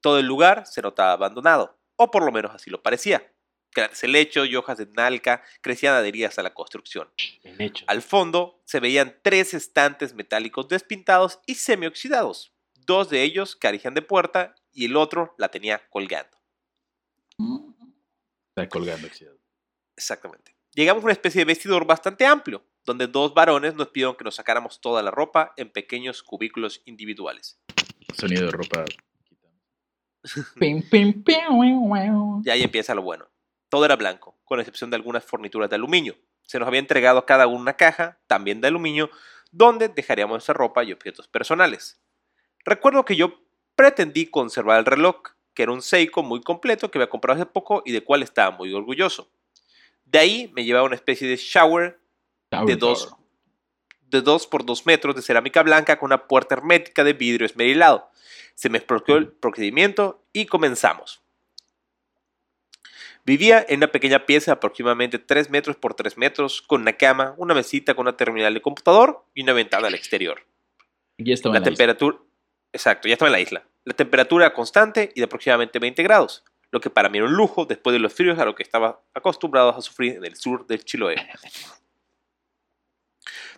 [0.00, 3.32] Todo el lugar se notaba abandonado, o por lo menos así lo parecía.
[3.74, 7.12] Grandes helechos y hojas de nalca crecían adheridas a la construcción.
[7.86, 12.54] Al fondo se veían tres estantes metálicos despintados y semioxidados.
[12.74, 16.38] Dos de ellos carecían de puerta y el otro la tenía colgando.
[18.48, 19.38] Está colgando oxidado.
[19.96, 20.56] Exactamente.
[20.72, 24.36] Llegamos a una especie de vestidor bastante amplio, donde dos varones nos pidieron que nos
[24.36, 27.60] sacáramos toda la ropa en pequeños cubículos individuales.
[28.14, 28.84] Sonido de ropa.
[32.44, 33.28] Y ahí empieza lo bueno.
[33.68, 36.16] Todo era blanco, con excepción de algunas fornituras de aluminio.
[36.42, 39.10] Se nos había entregado a cada uno una caja, también de aluminio,
[39.50, 42.00] donde dejaríamos nuestra ropa y objetos personales.
[42.64, 43.38] Recuerdo que yo
[43.76, 45.16] pretendí conservar el reloj,
[45.52, 48.56] que era un Seiko muy completo que había comprado hace poco y de cual estaba
[48.56, 49.30] muy orgulloso.
[50.06, 52.00] De ahí me llevaba una especie de shower
[52.50, 53.20] de Tower, dos, tower.
[54.10, 58.10] de dos por dos metros de cerámica blanca con una puerta hermética de vidrio esmerilado.
[58.54, 61.22] Se me explicó el procedimiento y comenzamos.
[63.24, 67.34] Vivía en una pequeña pieza de aproximadamente 3 metros por 3 metros, con una cama,
[67.36, 70.46] una mesita con una terminal de computador y una ventana al exterior.
[71.18, 71.76] Ya estaba La en la isla.
[71.76, 72.18] temperatura.
[72.72, 73.64] Exacto, ya estaba en la isla.
[73.84, 77.34] La temperatura era constante y de aproximadamente 20 grados, lo que para mí era un
[77.34, 80.66] lujo después de los fríos a lo que estaba acostumbrados a sufrir en el sur
[80.66, 81.16] del Chiloé.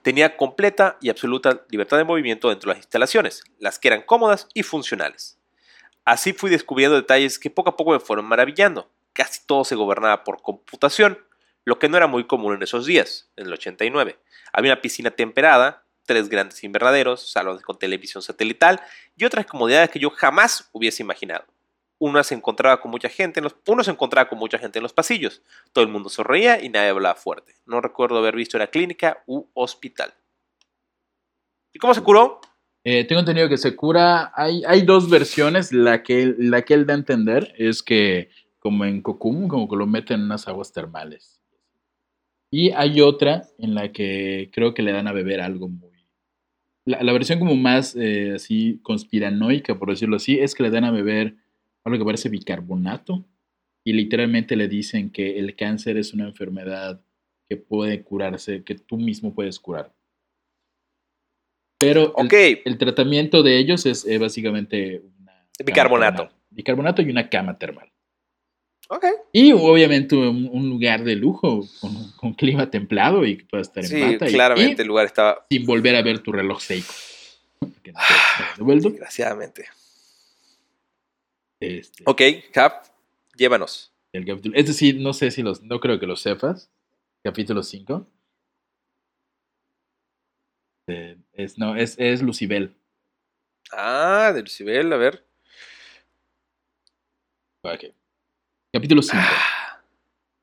[0.03, 4.49] Tenía completa y absoluta libertad de movimiento dentro de las instalaciones, las que eran cómodas
[4.55, 5.39] y funcionales.
[6.05, 8.91] Así fui descubriendo detalles que poco a poco me fueron maravillando.
[9.13, 11.19] Casi todo se gobernaba por computación,
[11.65, 14.19] lo que no era muy común en esos días, en el 89.
[14.53, 18.81] Había una piscina temperada, tres grandes invernaderos, salones con televisión satelital
[19.17, 21.45] y otras comodidades que yo jamás hubiese imaginado.
[22.01, 24.83] Uno se encontraba con mucha gente en los, uno se encontraba con mucha gente en
[24.83, 25.43] los pasillos.
[25.73, 27.55] Todo el mundo sonreía y nadie hablaba fuerte.
[27.67, 30.15] No recuerdo haber visto una clínica u hospital.
[31.73, 32.41] ¿Y cómo se curó?
[32.85, 34.33] Eh, tengo entendido que se cura.
[34.35, 35.73] Hay, hay dos versiones.
[35.73, 39.77] La que, la que él da a entender es que, como en Kokum, como que
[39.77, 41.41] lo meten en unas aguas termales.
[42.51, 45.91] Y hay otra en la que creo que le dan a beber algo muy.
[46.87, 50.85] La, la versión como más eh, así conspiranoica, por decirlo así, es que le dan
[50.85, 51.37] a beber
[51.91, 53.25] algo que parece bicarbonato
[53.85, 57.01] y literalmente le dicen que el cáncer es una enfermedad
[57.49, 59.93] que puede curarse, que tú mismo puedes curar.
[61.79, 62.35] Pero el, Ok,
[62.65, 66.23] el tratamiento de ellos es eh, básicamente una Bicarbonato.
[66.25, 66.41] termal.
[66.51, 67.91] Bicarbonato y una cama termal.
[68.89, 69.05] ok.
[69.33, 73.83] Y obviamente un, un lugar de lujo con, con clima templado y que puedas estar
[73.85, 75.47] en Sí, bata y- claramente y el lugar estaba.
[75.51, 76.93] sin volver a ver tu reloj Seiko.
[78.59, 79.65] Desgraciadamente.
[81.61, 82.85] Este, Ok, Cap,
[83.37, 83.93] llévanos.
[84.13, 86.71] el capítulo- es decir, no sé si los, no creo que lo sepas.
[87.23, 88.07] Capítulo 5.
[90.89, 92.75] Eh, es, no, es, es Lucibel.
[93.73, 95.25] Ah, de Lucibel, a ver.
[97.63, 97.85] Ok.
[98.73, 99.19] Capítulo 5.
[99.23, 99.83] Ah,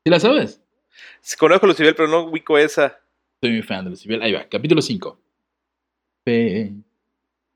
[0.04, 0.62] ¿Sí la sabes?
[1.38, 3.00] conozco a Lucibel, pero no ubico esa.
[3.42, 4.22] Soy muy fan de Lucibel.
[4.22, 5.20] Ahí va, capítulo 5.
[6.24, 6.72] Fe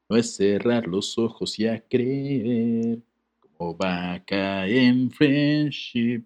[0.09, 2.99] no es cerrar los ojos y a creer
[3.71, 6.25] vaca en friendship.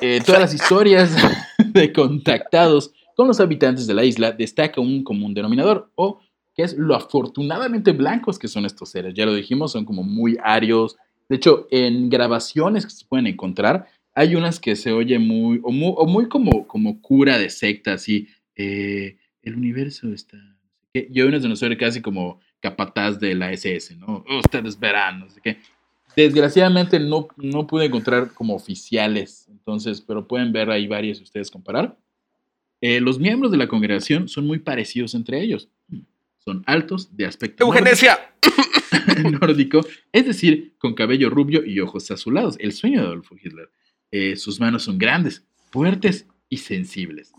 [0.00, 1.14] Eh, todas las historias
[1.72, 6.20] de contactados con los habitantes de la isla destaca un común denominador o
[6.54, 9.14] que es lo afortunadamente blancos que son estos seres.
[9.14, 10.96] Ya lo dijimos, son como muy arios.
[11.28, 15.70] De hecho, en grabaciones que se pueden encontrar, hay unas que se oye muy, o
[16.06, 20.36] muy, como, como cura de secta, así, eh, el universo está...
[20.94, 24.24] Y hay unas se oye casi como capataz de la SS, ¿no?
[24.38, 25.58] Ustedes verán, no sé qué.
[26.16, 31.50] Desgraciadamente no, no pude encontrar como oficiales, entonces, pero pueden ver ahí varias y ustedes
[31.50, 31.98] comparar.
[32.80, 35.68] Eh, los miembros de la congregación son muy parecidos entre ellos.
[36.38, 38.18] Son altos, de aspecto nórdico- ¡Eugenesia!
[39.40, 39.80] nórdico,
[40.12, 43.70] es decir, con cabello rubio y ojos azulados, el sueño de Adolfo Hitler.
[44.10, 47.32] Eh, sus manos son grandes, fuertes y sensibles.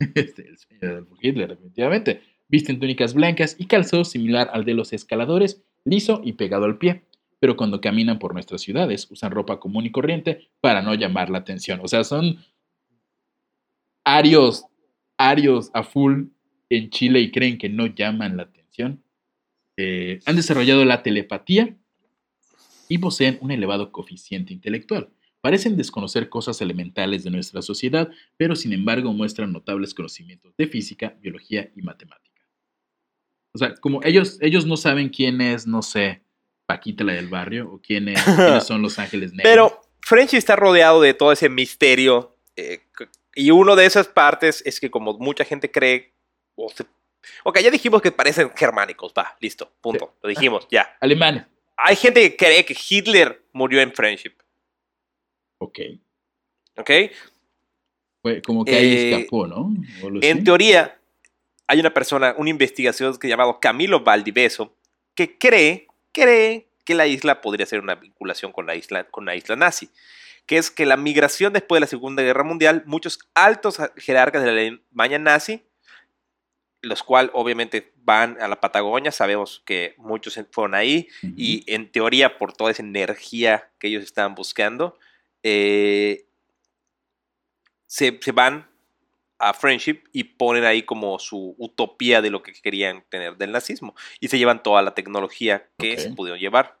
[0.14, 2.22] Este, el sueño de Adolfo Hitler, definitivamente.
[2.48, 7.04] Visten túnicas blancas y calzado similar al de los escaladores, liso y pegado al pie.
[7.40, 11.38] Pero cuando caminan por nuestras ciudades, usan ropa común y corriente para no llamar la
[11.38, 11.80] atención.
[11.82, 12.38] O sea, son
[14.04, 14.64] arios,
[15.18, 16.28] arios a full
[16.70, 19.02] en Chile y creen que no llaman la atención.
[19.76, 21.76] Eh, han desarrollado la telepatía
[22.88, 25.10] y poseen un elevado coeficiente intelectual.
[25.40, 31.16] Parecen desconocer cosas elementales de nuestra sociedad, pero sin embargo muestran notables conocimientos de física,
[31.20, 32.27] biología y matemática.
[33.54, 36.22] O sea, como ellos, ellos no saben quién es, no sé,
[36.66, 39.42] Paquita la del barrio o quién es- quiénes son los ángeles negros.
[39.50, 42.36] Pero Frenchy está rodeado de todo ese misterio.
[42.56, 42.80] eh,
[43.34, 46.12] y una de esas partes es que como mucha gente cree...
[46.56, 46.84] o se-
[47.44, 49.12] ok, ya dijimos que parecen germánicos.
[49.16, 50.16] Va, listo, punto.
[50.22, 50.96] Lo dijimos, ya.
[51.00, 51.44] Alemanes.
[51.76, 54.32] Hay gente que cree que Hitler murió en Friendship.
[55.58, 55.78] Ok.
[56.76, 56.90] ¿Ok?
[58.44, 59.72] Como que ahí Eh, escapó, ¿no?
[60.22, 60.97] En teoría,
[61.68, 64.74] hay una persona, una investigación que llamado Camilo Valdiveso,
[65.14, 69.36] que cree, cree que la isla podría ser una vinculación con la isla, con la
[69.36, 69.90] isla nazi.
[70.46, 74.46] Que es que la migración después de la Segunda Guerra Mundial, muchos altos jerarcas de
[74.46, 75.62] la Alemania nazi,
[76.80, 82.38] los cuales obviamente van a la Patagonia, sabemos que muchos fueron ahí, y en teoría
[82.38, 84.98] por toda esa energía que ellos estaban buscando,
[85.42, 86.24] eh,
[87.86, 88.67] se, se van
[89.38, 93.94] a Friendship y ponen ahí como su utopía de lo que querían tener del nazismo
[94.20, 96.78] y se llevan toda la tecnología que se pudieron llevar.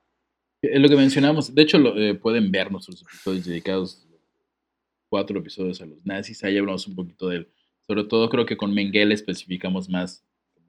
[0.62, 1.54] Es lo que mencionamos.
[1.54, 4.06] De hecho, lo, eh, pueden ver nuestros episodios dedicados,
[5.08, 6.42] cuatro episodios a los nazis.
[6.42, 7.48] Ahí hablamos un poquito de él.
[7.86, 10.24] Sobre todo creo que con Mengele especificamos más.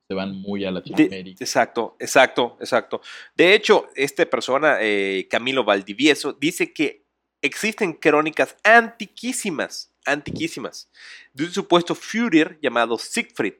[0.08, 1.44] Se van muy a De- Latinoamérica.
[1.44, 3.02] exacto, exacto, exacto.
[3.36, 7.04] De hecho, esta persona, eh, Camilo Valdivieso, dice que
[7.44, 10.90] existen crónicas antiquísimas, antiquísimas,
[11.34, 13.56] de un supuesto Führer llamado Siegfried,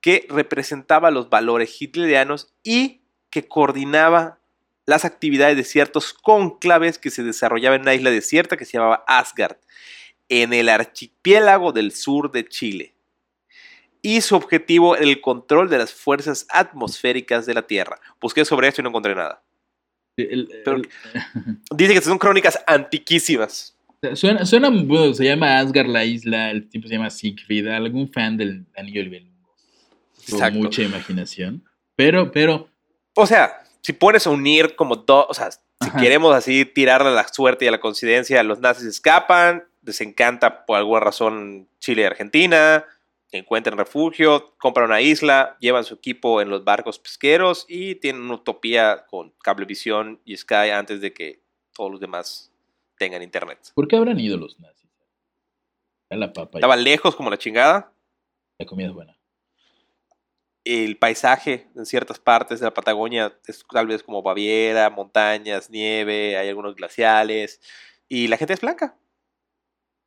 [0.00, 4.38] que representaba los valores hitlerianos y que coordinaba
[4.86, 9.04] las actividades de ciertos conclaves que se desarrollaban en una isla desierta que se llamaba
[9.08, 9.56] Asgard,
[10.28, 12.94] en el archipiélago del sur de Chile.
[14.02, 17.98] Y su objetivo era el control de las fuerzas atmosféricas de la Tierra.
[18.20, 19.42] Busqué sobre esto y no encontré nada.
[20.16, 20.88] El- Pero- el-
[21.74, 23.75] Dice que son crónicas antiquísimas.
[24.14, 28.36] Suena, suena, bueno, se llama Asgard la isla, el tipo se llama Siegfried, algún fan
[28.36, 29.54] del Anillo del Belungo.
[30.30, 31.64] Con mucha imaginación.
[31.94, 32.68] Pero, pero,
[33.14, 35.98] O sea, si pones a unir como dos, o sea, si Ajá.
[35.98, 40.66] queremos así tirarle a la suerte y a la coincidencia, los nazis escapan, les encanta
[40.66, 42.84] por alguna razón Chile y Argentina,
[43.30, 48.34] encuentran refugio, compran una isla, llevan su equipo en los barcos pesqueros y tienen una
[48.34, 51.40] utopía con Cablevisión y Sky antes de que
[51.72, 52.52] todos los demás
[52.98, 53.58] tengan internet.
[53.74, 54.90] ¿por qué habrán ido los nazis?
[56.10, 56.58] A la papa.
[56.58, 57.92] Estaban lejos como la chingada,
[58.58, 59.18] La comida es buena.
[60.64, 66.36] el paisaje en ciertas partes de la Patagonia es tal vez como Baviera, montañas, nieve,
[66.36, 67.60] hay algunos glaciales
[68.08, 68.96] y la gente es blanca.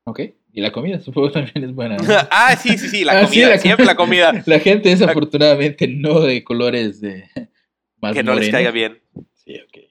[0.06, 0.22] Ok.
[0.52, 1.98] Y la comida, supongo también es buena.
[1.98, 2.04] ¿no?
[2.32, 4.44] ah, sí, sí, sí, la Ah, sí, comida, la siempre la comida.
[4.46, 7.30] La gente es afortunadamente no de colores de
[8.02, 9.02] más que no les caiga bien.
[9.34, 9.89] Sí, ok.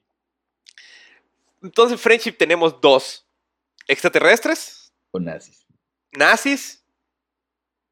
[1.61, 3.25] Entonces, Friendship tenemos dos:
[3.87, 5.65] extraterrestres, Con nazis.
[6.17, 6.83] nazis,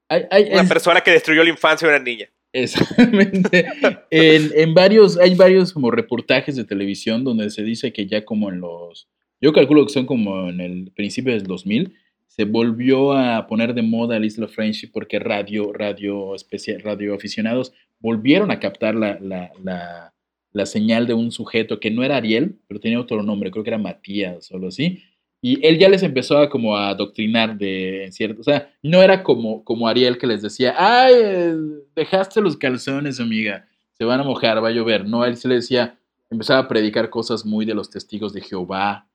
[0.09, 2.30] Hay, hay- una es- persona que destruyó la infancia de una niña.
[2.53, 3.68] Exactamente.
[4.09, 8.49] en, en varios, hay varios como reportajes de televisión donde se dice que ya como
[8.49, 9.07] en los,
[9.41, 11.93] yo calculo que son como en el principio del 2000,
[12.28, 17.74] se volvió a poner de moda el Isla Friendship porque radio, radio, especial, radio aficionados
[17.99, 20.13] volvieron a captar la, la, la,
[20.51, 23.69] la señal de un sujeto que no era Ariel, pero tenía otro nombre, creo que
[23.69, 25.03] era Matías o algo así.
[25.41, 29.23] Y él ya les empezó a como a adoctrinar de cierto, o sea, no era
[29.23, 31.55] como, como Ariel que les decía, ay, eh,
[31.95, 35.05] dejaste los calzones, amiga, se van a mojar, va a llover.
[35.05, 39.07] No, él se le decía, empezaba a predicar cosas muy de los testigos de Jehová.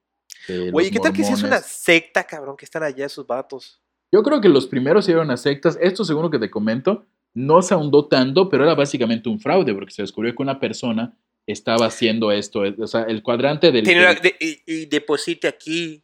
[0.47, 3.27] de Oye, los ¿qué tal que si es una secta, cabrón, que están allá esos
[3.27, 3.81] vatos?
[4.13, 5.79] Yo creo que los primeros eran a sectas.
[5.81, 9.93] Esto, seguro que te comento, no se ahondó tanto, pero era básicamente un fraude, porque
[9.93, 11.17] se descubrió que una persona
[11.47, 12.63] estaba haciendo esto.
[12.79, 13.85] O sea, el cuadrante del.
[13.85, 16.03] De- y, y deposite aquí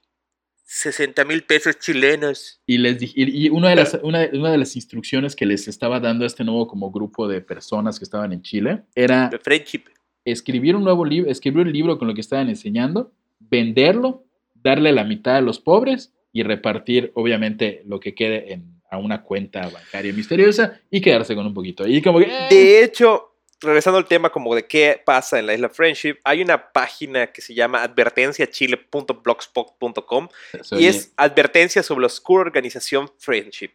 [0.65, 2.61] 60 mil pesos chilenos.
[2.67, 6.25] y, les, y, una, de las, una, una de las instrucciones que les estaba dando
[6.25, 9.85] a este nuevo como grupo de personas que estaban en Chile era Friendship.
[10.27, 14.25] escribir un nuevo libro, escribir un libro con lo que estaban enseñando, venderlo,
[14.55, 19.23] darle la mitad a los pobres y repartir, obviamente, lo que quede en, a una
[19.23, 21.87] cuenta bancaria misteriosa y quedarse con un poquito.
[21.87, 25.55] Y como que, eh, De hecho, regresando al tema como de qué pasa en la
[25.55, 30.29] isla Friendship, hay una página que se llama advertenciachile.blogspot.com
[30.73, 33.71] y es advertencia sobre la oscura organización Friendship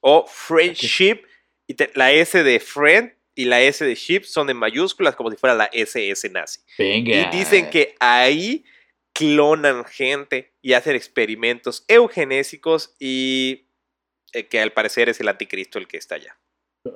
[0.00, 1.22] o Friendship
[1.66, 5.30] y te- la S de Friend y la S de Ship son en mayúsculas como
[5.30, 6.60] si fuera la SS nazi.
[6.76, 7.30] venga.
[7.32, 8.64] Y dicen que ahí
[9.14, 13.66] clonan gente y hacen experimentos eugenésicos y
[14.32, 16.36] eh, que al parecer es el anticristo el que está allá.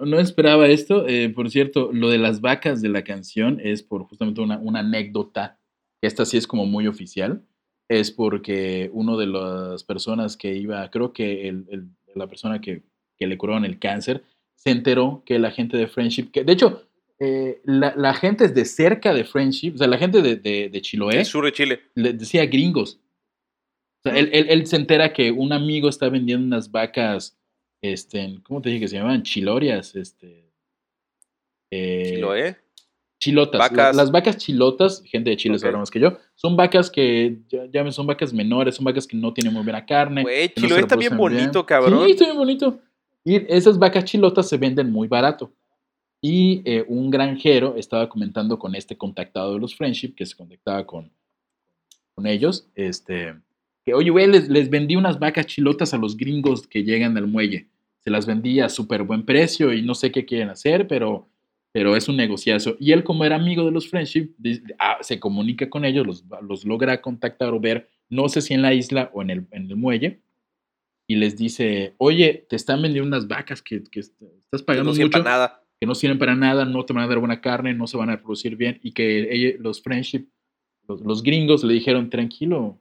[0.01, 1.07] No esperaba esto.
[1.07, 4.81] eh, por cierto, lo de las vacas de la canción es por justamente una, una
[4.81, 5.59] anécdota.
[6.01, 7.43] que Esta sí es como muy oficial.
[7.89, 12.83] Es porque uno de las personas que iba, creo que el- el- la persona que,
[13.17, 14.25] que le curaron el cáncer,
[14.57, 16.83] se enteró que la gente de Friendship, que de hecho,
[17.21, 20.69] eh, la, la gente es de cerca de Friendship, o sea, la gente de, de,
[20.69, 21.81] de Chiloé, El sur de Chile.
[21.95, 22.99] le decía gringos.
[24.11, 27.37] O sea, él, él- él se entera que un amigo está vendiendo unas vacas,
[27.83, 29.23] este, ¿cómo te dije que se llamaban?
[29.23, 30.51] Chilorias, este.
[31.71, 32.57] eh, Chiloé.
[33.19, 33.59] Chilotas.
[33.59, 33.97] la- Vacas.
[33.97, 35.61] las vacas chilotas, gente de Chile Ok.
[35.63, 37.39] sabrá más que yo, son vacas que,
[37.73, 40.23] ya, son vacas menores, son vacas que no tienen muy buena carne.
[40.23, 41.65] Güey, no Chiloé está bien bonito, bien.
[41.65, 42.05] cabrón.
[42.05, 42.79] Sí, está bien bonito.
[43.25, 45.51] Y esas vacas chilotas se venden muy barato.
[46.21, 50.87] Y eh, un granjero estaba comentando con este contactado de los Friendship, que se contactaba
[50.87, 51.11] con,
[52.15, 53.35] con ellos, este,
[53.87, 57.29] que, oye, güey, les, les vendí unas vacas chilotas a los gringos que llegan al
[57.29, 57.69] muelle.
[58.01, 61.29] Se las vendí a súper buen precio y no sé qué quieren hacer, pero,
[61.73, 62.77] pero es un negociazo.
[62.81, 64.31] Y él, como era amigo de los Friendship,
[64.79, 68.63] ah, se comunica con ellos, los, los logra contactar o ver, no sé si en
[68.63, 70.21] la isla o en el, en el muelle,
[71.09, 74.91] y les dice, oye, te están vendiendo unas vacas que, que est- estás Que pagando
[74.91, 75.63] no sirve mucho, para nada.
[75.81, 78.11] que no sirven para nada, no te van a dar buena carne, no se van
[78.11, 80.27] a reproducir bien, y que ella- los friendship,
[80.89, 82.81] los, los gringos le dijeron, tranquilo,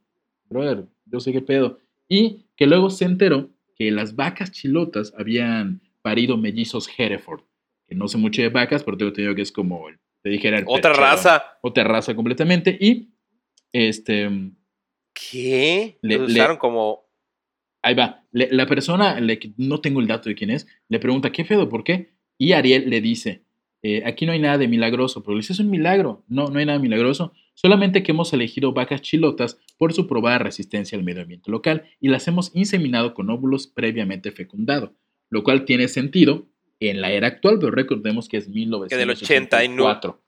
[0.49, 1.79] brother, yo sé qué pedo.
[2.07, 7.41] Y que luego se enteró que las vacas chilotas habían parido mellizos Hereford,
[7.87, 9.85] que no sé mucho de vacas, pero tengo entendido que es como,
[10.21, 11.43] te dijera, el Otra raza.
[11.61, 13.09] Otra raza completamente, y
[13.73, 14.29] este...
[15.13, 15.97] ¿Qué?
[16.01, 17.05] Le- le- usaron como.
[17.81, 18.23] Ahí va.
[18.31, 21.69] Le- la persona, le- no tengo el dato de quién es, le pregunta, ¿qué pedo?
[21.69, 22.13] ¿Por qué?
[22.37, 23.43] Y Ariel le dice,
[23.81, 26.23] eh, aquí no hay nada de milagroso, pero es un milagro.
[26.27, 27.31] No, no hay nada milagroso.
[27.55, 32.09] Solamente que hemos elegido vacas chilotas por su probada resistencia al medio ambiente local y
[32.09, 34.91] las hemos inseminado con óvulos previamente fecundados,
[35.29, 36.47] lo cual tiene sentido
[36.79, 40.21] en la era actual, pero recordemos que es 1984.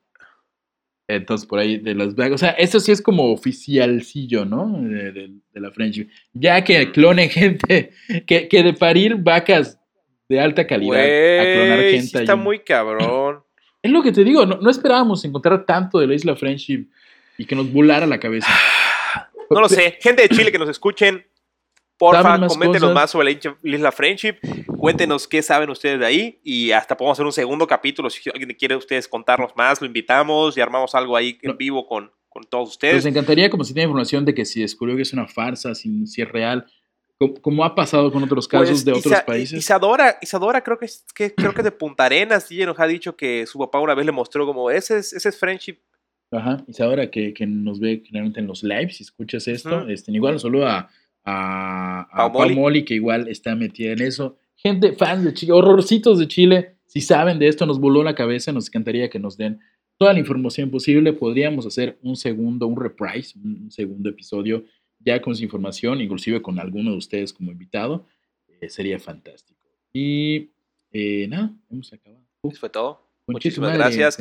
[1.06, 2.34] Entonces, por ahí de las vacas.
[2.34, 4.78] O sea, eso sí es como oficialcillo, ¿no?
[4.82, 6.08] De, la friendship.
[6.32, 7.92] Ya que clonen gente,
[8.26, 9.78] que, que de parir vacas
[10.28, 12.20] de alta calidad a clonar gente.
[12.20, 13.42] está muy cabrón.
[13.80, 16.88] Es lo que te digo, no, esperábamos encontrar tanto de la isla Friendship
[17.38, 18.48] y que nos volara la cabeza.
[19.50, 19.96] No lo sé.
[20.02, 21.26] Gente de Chile que nos escuchen,
[21.96, 24.34] porfa, coméntenos más sobre la isla Friendship.
[24.76, 28.10] Cuéntenos qué saben ustedes de ahí y hasta podemos hacer un segundo capítulo.
[28.10, 32.12] Si alguien quiere ustedes contarnos más, lo invitamos y armamos algo ahí en vivo con,
[32.28, 32.96] con todos ustedes.
[32.96, 36.06] Nos encantaría, como si tiene información de que si descubrió que es una farsa, si,
[36.06, 36.66] si es real,
[37.40, 39.58] como ha pasado con otros casos pues, de otros países.
[39.58, 43.16] Isadora, Isadora creo que, es, que creo que de Punta Arenas, ella nos ha dicho
[43.16, 45.78] que su papá una vez le mostró como ese es, ese es friendship.
[46.30, 50.38] Ajá, Isadora que, que nos ve generalmente en los lives, si escuchas esto, este, igual
[50.38, 50.90] solo a,
[51.24, 52.84] a, a Molly.
[52.84, 54.36] que igual está metida en eso.
[54.56, 58.52] Gente, fans de Chile, horrorcitos de Chile, si saben de esto, nos voló la cabeza,
[58.52, 59.60] nos encantaría que nos den
[59.96, 61.12] toda la información posible.
[61.12, 64.64] Podríamos hacer un segundo, un reprise, un segundo episodio
[65.00, 68.06] ya con su información, inclusive con alguno de ustedes como invitado,
[68.60, 69.60] eh, sería fantástico.
[69.92, 70.50] Y
[70.92, 72.24] eh, nada, hemos acabado.
[72.42, 73.07] Eso fue todo.
[73.28, 74.18] Muchísimas gracias.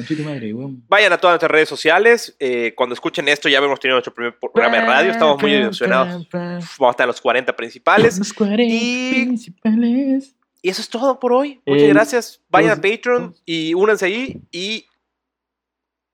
[0.88, 2.36] Vayan a todas nuestras redes sociales.
[2.39, 5.12] Eh, cuando escuchen esto, ya hemos tenido nuestro primer programa de radio.
[5.12, 6.28] Estamos muy emocionados.
[6.32, 8.20] Vamos a estar en los 40 principales.
[8.20, 9.26] Los 40 y...
[9.26, 10.36] principales.
[10.62, 11.62] Y eso es todo por hoy.
[11.66, 12.41] Muchas gracias.
[12.49, 14.86] Vayan a Patreon y únanse ahí y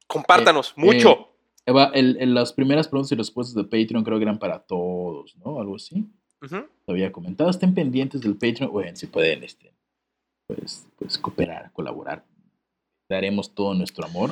[0.06, 1.30] compártanos mucho.
[1.66, 5.60] Eva, el, las primeras preguntas y respuestas de Patreon creo que eran para todos, ¿no?
[5.60, 6.08] Algo así.
[6.42, 7.50] Te había comentado.
[7.50, 8.72] Estén pendientes del Patreon.
[8.72, 9.74] Bueno, si pueden, este,
[10.46, 12.24] pues, pues cooperar, colaborar.
[13.14, 14.32] Daremos todo nuestro amor.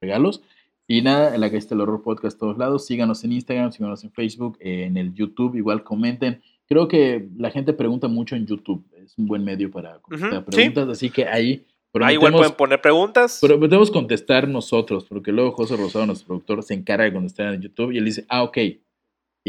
[0.00, 0.42] Regalos.
[0.86, 2.86] Y nada, en la que está el Horror Podcast todos lados.
[2.86, 5.56] Síganos en Instagram, síganos en Facebook, en el YouTube.
[5.56, 6.42] Igual comenten.
[6.66, 8.84] Creo que la gente pregunta mucho en YouTube.
[8.96, 10.88] Es un buen medio para contestar preguntas.
[10.88, 11.66] Así que ahí
[12.00, 13.38] Ahí igual pueden poner preguntas.
[13.40, 17.62] Pero podemos contestar nosotros, porque luego José Rosado, nuestro productor, se encarga de contestar en
[17.62, 18.58] YouTube y él dice, ah, ok.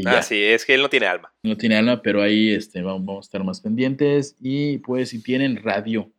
[0.06, 1.34] Ah, sí, es que él no tiene alma.
[1.44, 4.38] No tiene alma, pero ahí este, vamos, a estar más pendientes.
[4.40, 6.10] Y pues si tienen radio,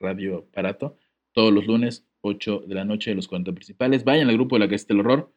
[0.00, 0.96] radio aparato,
[1.32, 4.60] todos los lunes, 8 de la noche, de los 40 principales, vayan al grupo de
[4.60, 5.32] la que esté el horror.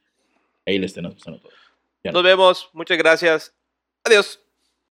[0.66, 1.52] Ahí les tenemos pasando todo.
[2.04, 3.56] Nos vemos, muchas gracias.
[4.04, 4.47] Adiós.